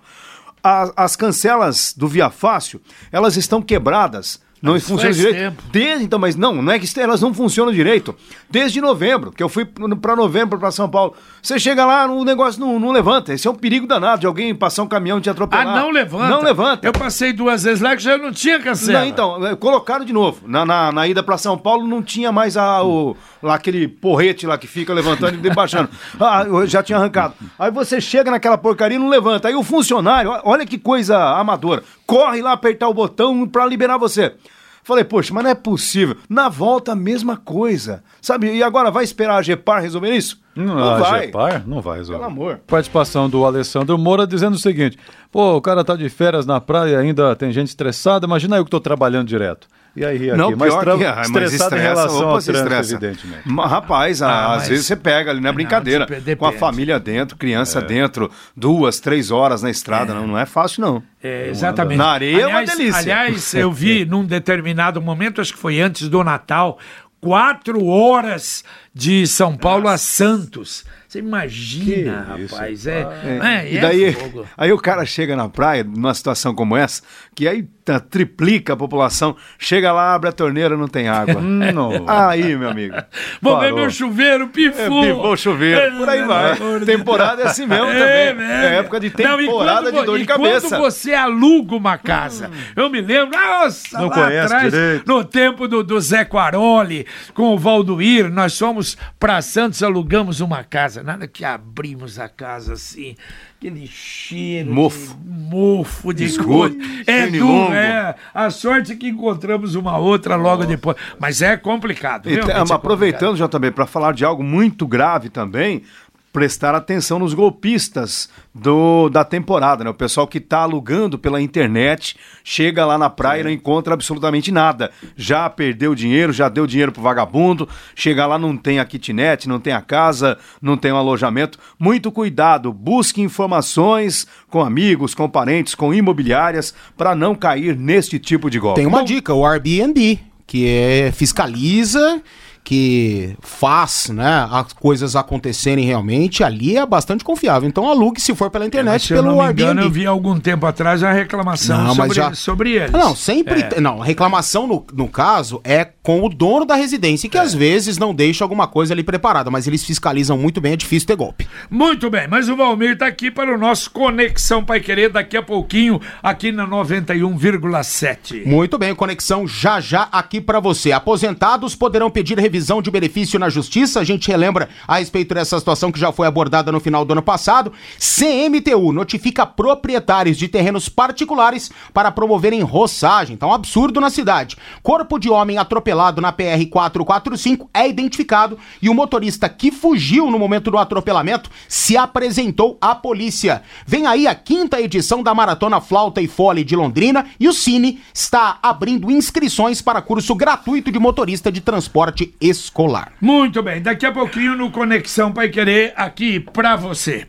a- 0.64 0.92
as 0.96 1.16
cancelas 1.16 1.94
do 1.98 2.08
Via 2.08 2.30
Fácil, 2.30 2.80
elas 3.12 3.36
estão 3.38 3.60
quebradas. 3.62 4.40
Não 4.62 4.74
Mas 4.74 4.84
funcionam 4.84 5.04
faz 5.04 5.18
direito. 5.18 5.38
tempo. 5.38 5.64
Desde 5.72 6.04
então, 6.04 6.20
mas 6.20 6.36
não, 6.36 6.62
não 6.62 6.74
é 6.74 6.78
que 6.80 7.00
elas 7.00 7.22
não 7.22 7.34
funcionam 7.34 7.72
direito. 7.72 8.14
Desde 8.50 8.82
novembro, 8.82 9.32
que 9.32 9.42
eu 9.42 9.48
fui 9.48 9.64
para 9.64 10.16
novembro 10.16 10.60
para 10.60 10.70
São 10.72 10.90
Paulo. 10.90 11.14
Você 11.42 11.58
chega 11.58 11.86
lá, 11.86 12.06
o 12.08 12.26
negócio 12.26 12.60
não, 12.60 12.78
não 12.80 12.92
levanta. 12.92 13.34
Esse 13.34 13.48
é 13.48 13.52
um 13.52 13.56
perigo 13.56 13.88
danado 13.88 14.20
de 14.22 14.28
alguém 14.28 14.54
passar 14.54 14.84
um 14.84 14.88
caminhão 14.88 15.18
e 15.20 15.22
te 15.22 15.30
Ah, 15.30 15.32
atropelar. 15.32 15.66
não 15.82 15.90
levanta? 15.92 16.28
Não 16.30 16.42
levanta. 16.42 16.86
Eu 16.86 16.92
passei 16.92 17.32
duas 17.32 17.64
vezes 17.64 17.80
lá 17.80 17.96
que 17.96 18.04
já 18.04 18.18
não 18.18 18.32
tinha 18.34 18.60
cancela. 18.60 19.00
Não, 19.00 19.06
então, 19.08 19.48
é, 19.48 19.56
colocaram 19.56 20.04
de 20.04 20.12
novo. 20.12 20.42
Na, 20.46 20.66
na, 20.66 20.92
na 20.92 21.08
ida 21.08 21.24
para 21.24 21.38
São 21.38 21.58
Paulo 21.58 21.88
não 21.88 22.02
tinha 22.04 22.32
mais 22.32 22.58
a, 22.58 22.84
o, 22.84 23.16
lá 23.42 23.56
aquele 23.56 23.88
porrete 23.88 24.46
lá 24.46 24.58
que 24.58 24.68
fica 24.68 24.94
levantando 24.94 25.36
e 25.36 25.38
debaixando. 25.38 25.90
Ah, 26.20 26.44
eu 26.46 26.68
já 26.68 26.84
tinha 26.84 26.98
arrancado. 26.98 27.34
Aí 27.58 27.72
você 27.72 28.02
chega 28.02 28.30
naquela 28.30 28.58
porcaria 28.58 28.98
e 28.98 29.00
não 29.00 29.08
levanta. 29.10 29.48
Aí 29.48 29.56
o 29.56 29.64
funcionário, 29.64 30.32
olha 30.44 30.66
que 30.66 30.78
coisa 30.78 31.18
amadora, 31.18 31.82
corre 32.06 32.42
lá 32.42 32.52
apertar 32.52 32.90
o 32.90 32.94
botão 32.94 33.48
para 33.48 33.66
liberar 33.66 33.98
você. 33.98 34.34
Falei, 34.84 35.04
poxa, 35.04 35.34
mas 35.34 35.44
não 35.44 35.52
é 35.52 35.56
possível. 35.56 36.16
Na 36.28 36.50
volta, 36.50 36.94
a 36.94 36.96
mesma 36.96 37.38
coisa. 37.38 38.04
Sabe? 38.22 38.54
E 38.54 38.64
agora 38.64 38.92
vai 38.92 39.04
esperar 39.04 39.38
a 39.38 39.42
Gepar 39.42 39.82
resolver 39.82 40.16
isso? 40.16 40.42
Não, 40.66 40.94
a 41.06 41.20
Gepar 41.22 41.64
não 41.68 41.82
vai 41.82 41.98
resolver. 42.00 42.20
Pelo 42.24 42.32
amor. 42.32 42.60
Participação 42.68 43.30
do 43.30 43.46
Alessandro 43.46 43.98
Moura 43.98 44.26
dizendo 44.28 44.56
o 44.56 44.60
seguinte: 44.60 44.98
pô, 45.32 45.56
o 45.56 45.62
cara 45.62 45.84
tá 45.84 45.96
de 45.96 46.10
férias 46.10 46.46
na 46.46 46.60
praia, 46.62 47.00
ainda 47.00 47.36
tem 47.36 47.52
gente 47.52 47.68
estressada, 47.68 48.26
imagina 48.26 48.58
eu 48.58 48.66
que 48.66 48.72
tô 48.72 48.80
trabalhando 48.80 49.28
direto. 49.28 49.68
E 49.96 50.06
aí, 50.06 50.30
aqui, 50.30 50.38
Não, 50.38 50.56
mas 50.56 50.70
pior 50.76 50.98
que 51.00 51.04
ah, 51.04 51.16
mas 51.16 51.28
estressado 51.28 51.76
em 51.76 51.80
estressa, 51.80 51.80
relação 51.82 52.20
opa, 52.22 52.30
ao 52.34 52.42
se 52.42 52.52
trânsito, 52.52 52.70
estressa. 52.74 52.94
evidentemente. 52.94 53.42
Mas, 53.46 53.72
rapaz, 53.72 54.22
a- 54.22 54.30
Ah, 54.30 54.52
às 54.54 54.58
mas- 54.60 54.70
vezes 54.70 54.86
você 54.86 54.96
pega 54.96 55.32
ali, 55.32 55.42
não 55.42 55.50
é 55.50 55.52
brincadeira. 55.52 56.06
Não, 56.08 56.36
com 56.36 56.46
a 56.46 56.52
família 56.54 57.00
dentro, 57.00 57.36
criança 57.36 57.82
dentro, 57.82 58.30
duas, 58.56 59.00
três 59.00 59.32
horas 59.32 59.64
na 59.64 59.70
estrada, 59.72 60.14
não, 60.14 60.28
não 60.28 60.38
é 60.38 60.46
fácil 60.46 60.82
não. 60.82 61.04
É, 61.22 61.50
exatamente. 61.50 61.98
Na 61.98 62.06
areia 62.12 62.36
é 62.44 62.48
uma 62.48 62.60
aliás, 62.60 62.78
delícia. 62.78 63.00
Aliás, 63.02 63.54
eu 63.56 63.72
vi 63.72 64.06
num 64.06 64.24
determinado 64.24 65.02
momento, 65.02 65.42
acho 65.42 65.54
que 65.54 65.60
foi 65.60 65.82
antes 65.82 66.08
do 66.08 66.24
Natal, 66.24 66.78
quatro 67.22 67.86
horas 67.86 68.64
de 68.94 69.28
São 69.28 69.56
Paulo 69.56 69.88
a 69.88 69.98
Santos. 69.98 70.86
Você 71.10 71.18
imagina, 71.18 72.34
Que 72.36 72.42
isso, 72.44 72.54
rapaz. 72.56 72.86
É, 72.86 73.00
É, 73.02 73.40
é, 73.66 73.72
e 73.74 73.78
é 73.78 73.82
daí, 73.82 74.14
fogo. 74.14 74.46
aí 74.56 74.72
o 74.72 74.78
cara 74.78 75.04
chega 75.08 75.36
na 75.36 75.50
praia, 75.50 75.84
numa 75.84 76.14
situação 76.14 76.54
como 76.54 76.78
essa, 76.78 77.02
que 77.34 77.48
aí 77.48 77.64
tá- 77.84 78.00
triplica 78.00 78.74
a 78.74 78.78
população, 78.78 79.36
chega 79.58 79.92
lá, 79.92 80.14
abre 80.14 80.30
a 80.30 80.32
torneira, 80.32 80.78
não 80.78 80.88
tem 80.88 81.08
água. 81.10 81.42
Não. 81.74 82.06
Aí, 82.08 82.56
meu 82.56 82.70
amigo. 82.70 82.94
Vou 83.42 83.60
ver 83.60 83.74
meu 83.74 83.90
chuveiro, 83.90 84.44
É, 84.44 84.48
pifou. 84.50 85.02
pifou 85.02 85.34
o 85.34 85.38
chuveiro, 85.38 85.98
por 85.98 86.08
aí 86.08 86.22
vai. 86.24 86.56
Temporada 86.86 87.42
é 87.42 87.48
assim 87.48 87.66
mesmo 87.66 87.88
também. 87.88 88.46
É 88.46 88.76
época 88.76 89.00
de 89.00 89.08
Não, 89.10 89.38
temporada 89.38 89.92
quando 89.92 90.00
de 90.02 90.06
dor 90.06 90.20
de 90.20 90.26
cabeça. 90.26 90.68
quando 90.70 90.82
você 90.82 91.14
aluga 91.16 91.76
uma 91.76 91.98
casa, 91.98 92.52
eu 92.76 92.88
me 92.88 93.02
lembro, 93.02 93.36
nossa, 93.36 93.98
Não 93.98 94.10
lá 94.10 94.14
conhece 94.14 94.54
atrás, 94.54 94.72
direito. 94.72 95.08
no 95.08 95.24
tempo 95.24 95.68
do, 95.68 95.84
do 95.84 96.00
Zé 96.00 96.24
Quaroli, 96.24 97.08
com 97.34 97.56
o 97.56 97.58
Valdoir, 97.58 98.30
nós 98.32 98.56
fomos 98.56 98.96
pra 99.20 99.42
Santos, 99.42 99.82
alugamos 99.82 100.40
uma 100.40 100.64
casa, 100.64 100.99
nada 101.04 101.28
que 101.28 101.44
abrimos 101.44 102.20
a 102.20 102.28
casa 102.30 102.74
assim, 102.74 103.16
aquele 103.58 103.88
cheiro 103.88 104.74
Mofo. 104.74 105.16
de 105.16 105.30
mofo 105.30 106.14
de 106.14 106.24
Esgoto. 106.24 106.78
É 107.06 107.28
duro, 107.28 107.74
é. 107.74 108.16
A 108.34 108.50
sorte 108.50 108.94
é 108.94 108.96
que 108.96 109.08
encontramos 109.08 109.76
uma 109.76 109.98
outra 109.98 110.36
logo 110.36 110.66
depois, 110.66 110.98
mas 111.20 111.42
é 111.42 111.58
complicado. 111.58 112.30
É 112.30 112.40
aproveitando, 112.74 113.38
JB, 113.38 113.72
para 113.72 113.86
falar 113.86 114.14
de 114.14 114.24
algo 114.24 114.44
muito 114.44 114.88
grave 114.88 115.30
também, 115.30 115.84
prestar 116.32 116.76
atenção 116.76 117.20
nos 117.20 117.34
golpistas 117.34 118.30
do, 118.54 119.10
da 119.10 119.24
temporada, 119.24 119.84
né? 119.84 119.90
O 119.90 119.94
pessoal 119.94 120.28
que 120.28 120.38
está 120.38 120.60
alugando 120.60 121.18
pela 121.18 121.42
internet, 121.42 122.16
chega 122.44 122.86
lá 122.86 122.98
na 122.98 123.10
praia 123.10 123.42
e 123.42 123.44
não 123.44 123.52
encontra 123.52 123.94
absolutamente 123.94 124.52
nada. 124.52 124.92
Já 125.16 125.50
perdeu 125.50 125.96
dinheiro, 125.96 126.32
já 126.32 126.48
deu 126.48 126.68
dinheiro 126.68 126.92
pro 126.92 127.02
vagabundo, 127.02 127.68
chega 127.96 128.26
lá 128.26 128.38
não 128.38 128.56
tem 128.56 128.80
a 128.80 128.86
kitnet, 128.86 129.48
não 129.48 129.60
tem 129.60 129.74
a 129.74 129.82
casa, 129.82 130.38
não 130.62 130.78
tem 130.78 130.92
o 130.92 130.98
alojamento. 130.98 131.58
Muito 131.80 132.12
cuidado, 132.12 132.72
busque 132.72 133.22
informações 133.22 134.28
com 134.50 134.62
amigos, 134.62 135.16
com 135.16 135.30
parentes, 135.30 135.74
com 135.74 135.94
imobiliárias, 135.94 136.74
para 136.96 137.16
não 137.16 137.34
cair 137.34 137.76
neste 137.76 138.20
tipo 138.20 138.50
de 138.50 138.60
golpe. 138.60 138.80
Tem 138.80 138.88
uma 138.88 139.04
dica, 139.04 139.34
o 139.34 139.46
Airbnb, 139.46 140.20
que 140.46 140.68
é 140.68 141.12
fiscaliza, 141.12 142.22
que 142.70 143.36
faz 143.42 144.10
né, 144.14 144.48
as 144.52 144.74
coisas 144.74 145.16
acontecerem 145.16 145.84
realmente, 145.86 146.44
ali 146.44 146.78
é 146.78 146.86
bastante 146.86 147.24
confiável. 147.24 147.68
Então 147.68 147.90
alugue 147.90 148.22
se 148.22 148.36
for 148.36 148.52
pela 148.52 148.64
Mas, 148.64 148.68
internet 148.68 149.12
eu 149.12 149.18
pelo 149.24 149.36
não 149.36 149.44
me 149.44 149.52
engano, 149.52 149.70
Airbnb. 149.82 149.86
eu 149.88 149.92
vi 149.92 150.06
algum 150.06 150.40
tempo 150.40 150.68
atrás 150.68 151.02
a 151.02 151.12
reclamação 151.12 151.84
Não, 151.86 151.96
sobre, 151.96 152.14
já- 152.16 152.34
sobre 152.36 152.72
eles. 152.74 152.92
Não, 152.92 153.16
sempre. 153.16 153.62
É. 153.76 153.82
Não, 153.82 154.04
a 154.04 154.06
reclamação 154.06 154.68
no, 154.68 154.86
no 154.94 155.08
caso 155.08 155.60
é 155.64 155.84
com 156.04 156.24
o 156.24 156.30
dono 156.30 156.64
da 156.64 156.76
residência, 156.76 157.26
É. 157.26 157.30
que 157.32 157.40
às 157.40 157.56
vezes 157.56 157.98
não 157.98 158.14
deixa 158.14 158.46
alguma 158.46 158.68
coisa 158.68 158.94
ali 158.94 159.02
preparada, 159.02 159.50
mas 159.50 159.66
eles 159.66 159.84
fiscalizam 159.84 160.38
muito 160.38 160.62
bem, 160.62 160.74
é 160.74 160.78
difícil 160.78 161.08
ter 161.08 161.16
golpe. 161.16 161.48
Muito 161.72 162.08
bem, 162.08 162.28
mas 162.28 162.50
o 162.50 162.56
Valmir 162.56 163.00
tá 163.00 163.08
aqui 163.08 163.32
para 163.32 163.52
o 163.52 163.58
nosso 163.58 163.90
Conexão 163.90 164.64
Pai 164.64 164.80
Querer 164.80 165.10
daqui 165.10 165.36
a 165.36 165.42
pouquinho, 165.42 166.00
aqui 166.22 166.52
na 166.52 166.68
91,7. 166.68 168.46
Muito 168.46 168.78
bem, 168.78 168.94
conexão 168.94 169.48
já 169.48 169.80
já 169.80 170.08
aqui 170.12 170.40
pra 170.40 170.60
você. 170.60 170.92
Aposentados 170.92 171.74
poderão 171.76 172.12
pedir 172.12 172.38
revisão 172.38 172.59
de 172.82 172.92
benefício 172.92 173.40
na 173.40 173.50
justiça. 173.50 174.00
A 174.00 174.04
gente 174.04 174.28
relembra 174.28 174.70
a 174.88 174.98
respeito 174.98 175.34
dessa 175.34 175.58
situação 175.58 175.92
que 175.92 176.00
já 176.00 176.12
foi 176.12 176.28
abordada 176.28 176.72
no 176.72 176.80
final 176.80 177.06
do 177.06 177.14
ano 177.14 177.22
passado. 177.22 177.72
CMTU 177.98 178.92
notifica 178.92 179.46
proprietários 179.46 180.38
de 180.38 180.48
terrenos 180.48 180.90
particulares 180.90 181.72
para 181.94 182.12
promoverem 182.12 182.62
roçagem. 182.62 183.38
Tá 183.38 183.48
um 183.48 183.54
absurdo 183.54 184.02
na 184.02 184.10
cidade. 184.10 184.58
Corpo 184.84 185.18
de 185.18 185.30
homem 185.30 185.58
atropelado 185.58 186.22
na 186.22 186.32
PR 186.32 186.66
445 186.70 187.70
é 187.74 187.88
identificado 187.88 188.58
e 188.82 188.90
o 188.90 188.94
motorista 188.94 189.48
que 189.48 189.72
fugiu 189.72 190.30
no 190.30 190.38
momento 190.38 190.70
do 190.70 190.78
atropelamento 190.78 191.50
se 191.68 191.96
apresentou 191.98 192.78
à 192.82 192.94
polícia. 192.94 193.64
Vem 193.86 194.06
aí 194.06 194.28
a 194.28 194.36
quinta 194.36 194.82
edição 194.82 195.24
da 195.24 195.34
Maratona 195.34 195.82
Flauta 195.82 196.22
e 196.22 196.28
Fole 196.28 196.64
de 196.64 196.76
Londrina 196.76 197.26
e 197.40 197.48
o 197.48 197.54
Cine 197.54 198.02
está 198.14 198.60
abrindo 198.62 199.10
inscrições 199.10 199.82
para 199.82 200.02
curso 200.02 200.36
gratuito 200.36 200.92
de 200.92 201.00
motorista 201.00 201.52
de 201.52 201.62
transporte 201.62 202.34
escolar. 202.50 203.14
Muito 203.22 203.62
bem, 203.62 203.82
daqui 203.82 204.06
a 204.06 204.12
pouquinho 204.12 204.56
no 204.56 204.72
Conexão 204.72 205.32
Pai 205.32 205.50
Querer, 205.50 205.94
aqui 205.96 206.40
para 206.40 206.76
você. 206.76 207.28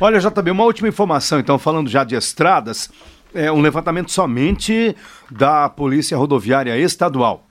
Olha, 0.00 0.20
JB, 0.20 0.50
uma 0.50 0.64
última 0.64 0.88
informação, 0.88 1.40
então, 1.40 1.58
falando 1.58 1.90
já 1.90 2.04
de 2.04 2.14
estradas, 2.14 2.90
é 3.34 3.50
um 3.50 3.60
levantamento 3.60 4.12
somente 4.12 4.94
da 5.30 5.68
Polícia 5.68 6.16
Rodoviária 6.16 6.78
Estadual. 6.78 7.44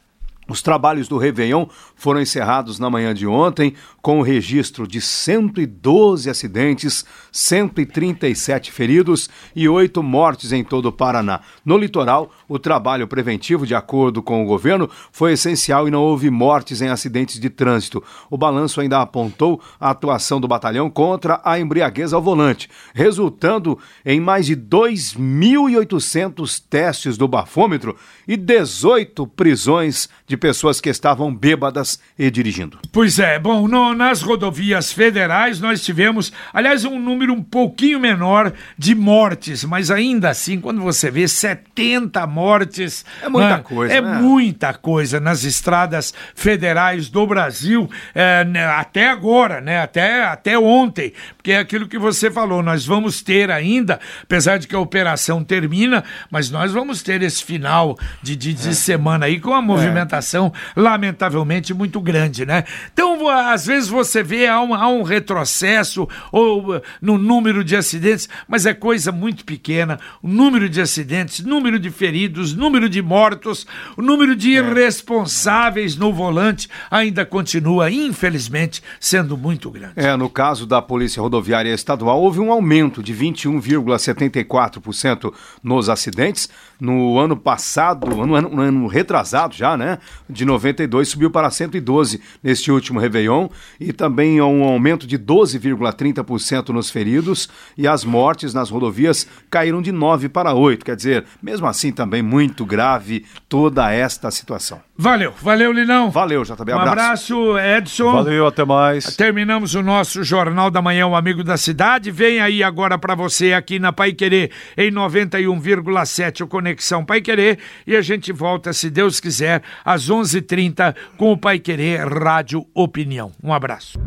Os 0.48 0.62
trabalhos 0.62 1.10
do 1.10 1.18
Réveillon 1.18 1.66
foram 1.98 2.22
encerrados 2.22 2.80
na 2.80 2.90
manhã 2.90 3.14
de 3.14 3.28
ontem, 3.28 3.74
com 4.02 4.20
o 4.20 4.22
registro 4.22 4.88
de 4.88 5.02
112 5.02 6.30
acidentes, 6.30 7.04
137 7.32 8.72
feridos 8.72 9.30
e 9.56 9.68
8 9.68 10.04
mortes 10.04 10.54
em 10.54 10.64
todo 10.64 10.86
o 10.86 10.92
Paraná. 10.92 11.42
No 11.66 11.76
litoral, 11.78 12.32
o 12.48 12.60
trabalho 12.60 13.08
preventivo, 13.08 13.66
de 13.66 13.74
acordo 13.74 14.22
com 14.22 14.44
o 14.44 14.46
governo, 14.46 14.88
foi 15.12 15.34
essencial 15.34 15.88
e 15.88 15.92
não 15.92 16.04
houve 16.04 16.30
mortes 16.30 16.82
em 16.82 16.90
acidentes 16.90 17.40
de 17.40 17.50
trânsito. 17.50 18.04
O 18.30 18.38
balanço 18.38 18.80
ainda 18.80 19.02
apontou 19.02 19.60
a 19.80 19.90
atuação 19.90 20.40
do 20.40 20.48
batalhão 20.48 20.88
contra 20.90 21.42
a 21.44 21.60
embriaguez 21.60 22.14
ao 22.14 22.22
volante, 22.22 22.70
resultando 22.94 23.80
em 24.06 24.20
mais 24.20 24.46
de 24.46 24.56
2.800 24.56 26.62
testes 26.70 27.18
do 27.18 27.28
bafômetro 27.28 27.98
e 28.28 28.38
18 28.38 29.26
prisões 29.28 30.08
de 30.28 30.38
pessoas 30.38 30.80
que 30.80 30.90
estavam 30.90 31.34
bêbadas 31.34 31.87
horas 31.88 32.00
e 32.20 32.30
dirigindo. 32.32 32.80
Pois 32.92 33.20
é, 33.20 33.38
bom, 33.38 33.68
no, 33.68 33.94
nas 33.94 34.22
rodovias 34.22 34.92
federais 34.92 35.60
nós 35.60 35.84
tivemos, 35.84 36.34
aliás, 36.52 36.84
um 36.84 37.00
número 37.00 37.32
um 37.32 37.44
pouquinho 37.44 38.00
menor 38.00 38.52
de 38.78 38.96
mortes, 38.96 39.64
mas 39.64 39.92
ainda 39.92 40.30
assim, 40.30 40.60
quando 40.60 40.82
você 40.82 41.12
vê 41.12 41.28
70 41.28 42.26
mortes. 42.26 43.06
É 43.22 43.30
muita 43.30 43.58
né, 43.58 43.64
coisa. 43.64 43.94
É 43.94 44.02
né? 44.02 44.20
muita 44.20 44.74
coisa 44.74 45.20
nas 45.20 45.44
estradas 45.44 46.14
federais 46.36 47.08
do 47.10 47.26
Brasil, 47.28 47.90
é, 48.16 48.44
né, 48.44 48.66
até 48.66 49.10
agora, 49.10 49.62
né? 49.62 49.80
Até, 49.80 50.26
até 50.26 50.58
ontem, 50.58 51.14
porque 51.38 51.52
é 51.52 51.60
aquilo 51.60 51.88
que 51.88 52.00
você 52.00 52.32
falou, 52.32 52.64
nós 52.64 52.86
vamos 52.86 53.22
ter 53.22 53.52
ainda, 53.52 54.00
apesar 54.24 54.58
de 54.58 54.68
que 54.68 54.76
a 54.76 54.80
operação 54.80 55.44
termina, 55.44 56.04
mas 56.32 56.50
nós 56.50 56.72
vamos 56.72 57.04
ter 57.04 57.22
esse 57.22 57.44
final 57.44 57.96
de, 58.24 58.36
de, 58.36 58.54
de 58.54 58.74
semana 58.74 59.28
aí 59.28 59.40
com 59.40 59.54
a 59.54 59.62
movimentação, 59.62 60.52
lamentavelmente, 60.76 61.74
muito 61.78 62.02
grande, 62.02 62.46
né? 62.46 62.64
Então, 62.92 63.30
às 63.30 63.68
vezes 63.68 63.88
você 63.88 64.24
vê 64.24 64.48
há 64.48 64.60
um, 64.62 64.74
há 64.74 64.88
um 64.88 65.04
retrocesso 65.04 66.08
ou 66.32 66.82
no 67.02 67.18
número 67.18 67.62
de 67.64 67.76
acidentes, 67.76 68.30
mas 68.48 68.66
é 68.66 68.74
coisa 68.74 69.12
muito 69.12 69.46
pequena. 69.46 70.00
O 70.22 70.28
número 70.28 70.68
de 70.68 70.82
acidentes, 70.82 71.46
número 71.46 71.80
de 71.80 71.92
feridos, 71.92 72.56
número 72.56 72.90
de 72.90 73.02
mortos, 73.02 73.68
o 73.96 74.02
número 74.02 74.36
de 74.36 74.50
irresponsáveis 74.52 75.96
no 75.96 76.12
volante 76.12 76.68
ainda 76.90 77.24
continua, 77.26 77.92
infelizmente, 77.92 78.82
sendo 79.00 79.38
muito 79.38 79.70
grande. 79.70 79.94
É, 79.96 80.18
no 80.18 80.30
caso 80.30 80.66
da 80.66 80.82
Polícia 80.82 81.22
Rodoviária 81.22 81.74
Estadual, 81.74 82.22
houve 82.22 82.40
um 82.40 82.50
aumento 82.52 83.04
de 83.04 83.14
21,74% 83.14 85.34
nos 85.64 85.90
acidentes. 85.90 86.50
No 86.80 87.18
ano 87.18 87.36
passado, 87.36 88.08
no 88.08 88.36
ano, 88.36 88.50
no 88.50 88.62
ano 88.62 88.88
retrasado 88.88 89.56
já, 89.56 89.76
né? 89.76 89.98
De 90.30 90.46
92 90.46 91.10
subiu 91.10 91.32
para 91.32 91.50
112 91.50 92.22
neste 92.44 92.72
último 92.72 93.00
Réveillon. 93.00 93.50
E 93.80 93.92
também 93.92 94.42
um 94.42 94.64
aumento 94.64 95.08
de 95.08 95.18
12,30% 95.18 96.70
nos 96.70 96.90
feridos. 96.90 97.50
E 97.78 97.88
as 97.88 98.04
mortes 98.04 98.54
nas 98.54 98.70
rodovias 98.70 99.28
caíram 99.50 99.82
de 99.82 99.92
9 99.92 100.30
para 100.30 100.54
8. 100.54 100.86
Quer 100.86 100.96
dizer, 100.96 101.26
mesmo 101.42 101.68
assim 101.68 101.92
também 101.92 102.22
muito 102.22 102.66
grave 102.66 103.26
toda 103.50 103.92
esta 103.92 104.30
situação. 104.32 104.87
Valeu, 105.00 105.32
valeu, 105.42 105.72
Linão. 105.72 106.10
Valeu, 106.10 106.44
JB. 106.44 106.74
Um 106.74 106.80
Abraço. 106.80 107.36
abraço, 107.36 107.60
Edson. 107.60 108.12
Valeu, 108.12 108.48
até 108.48 108.66
mais. 108.66 109.16
Terminamos 109.16 109.76
o 109.76 109.84
nosso 109.84 110.24
Jornal 110.24 110.72
da 110.72 110.82
Manhã, 110.82 111.06
o 111.06 111.16
Amigo 111.16 111.44
da 111.44 111.56
Cidade. 111.56 112.10
Vem 112.10 112.40
aí 112.40 112.64
agora 112.64 112.98
para 112.98 113.14
você 113.14 113.54
aqui 113.54 113.78
na 113.78 113.94
Pai 113.94 114.14
Querer, 114.14 114.50
em 114.76 114.92
91,7, 114.92 116.42
o 116.42 116.48
Conexão 116.48 117.06
Pai 117.06 117.22
Querer. 117.22 117.60
E 117.86 117.96
a 117.96 118.02
gente 118.02 118.34
volta, 118.34 118.74
se 118.74 118.90
Deus 118.90 119.20
quiser, 119.20 119.62
às 119.86 120.10
11:30 120.10 120.38
h 120.38 120.48
30 120.48 120.96
com 121.18 121.32
o 121.32 121.38
Pai 121.38 121.60
Querer 121.60 122.08
Rádio 122.08 122.66
Opinião. 122.74 123.32
Um 123.44 123.54
abraço. 123.54 124.00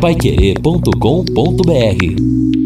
Paiquerê.com.br 0.00 2.63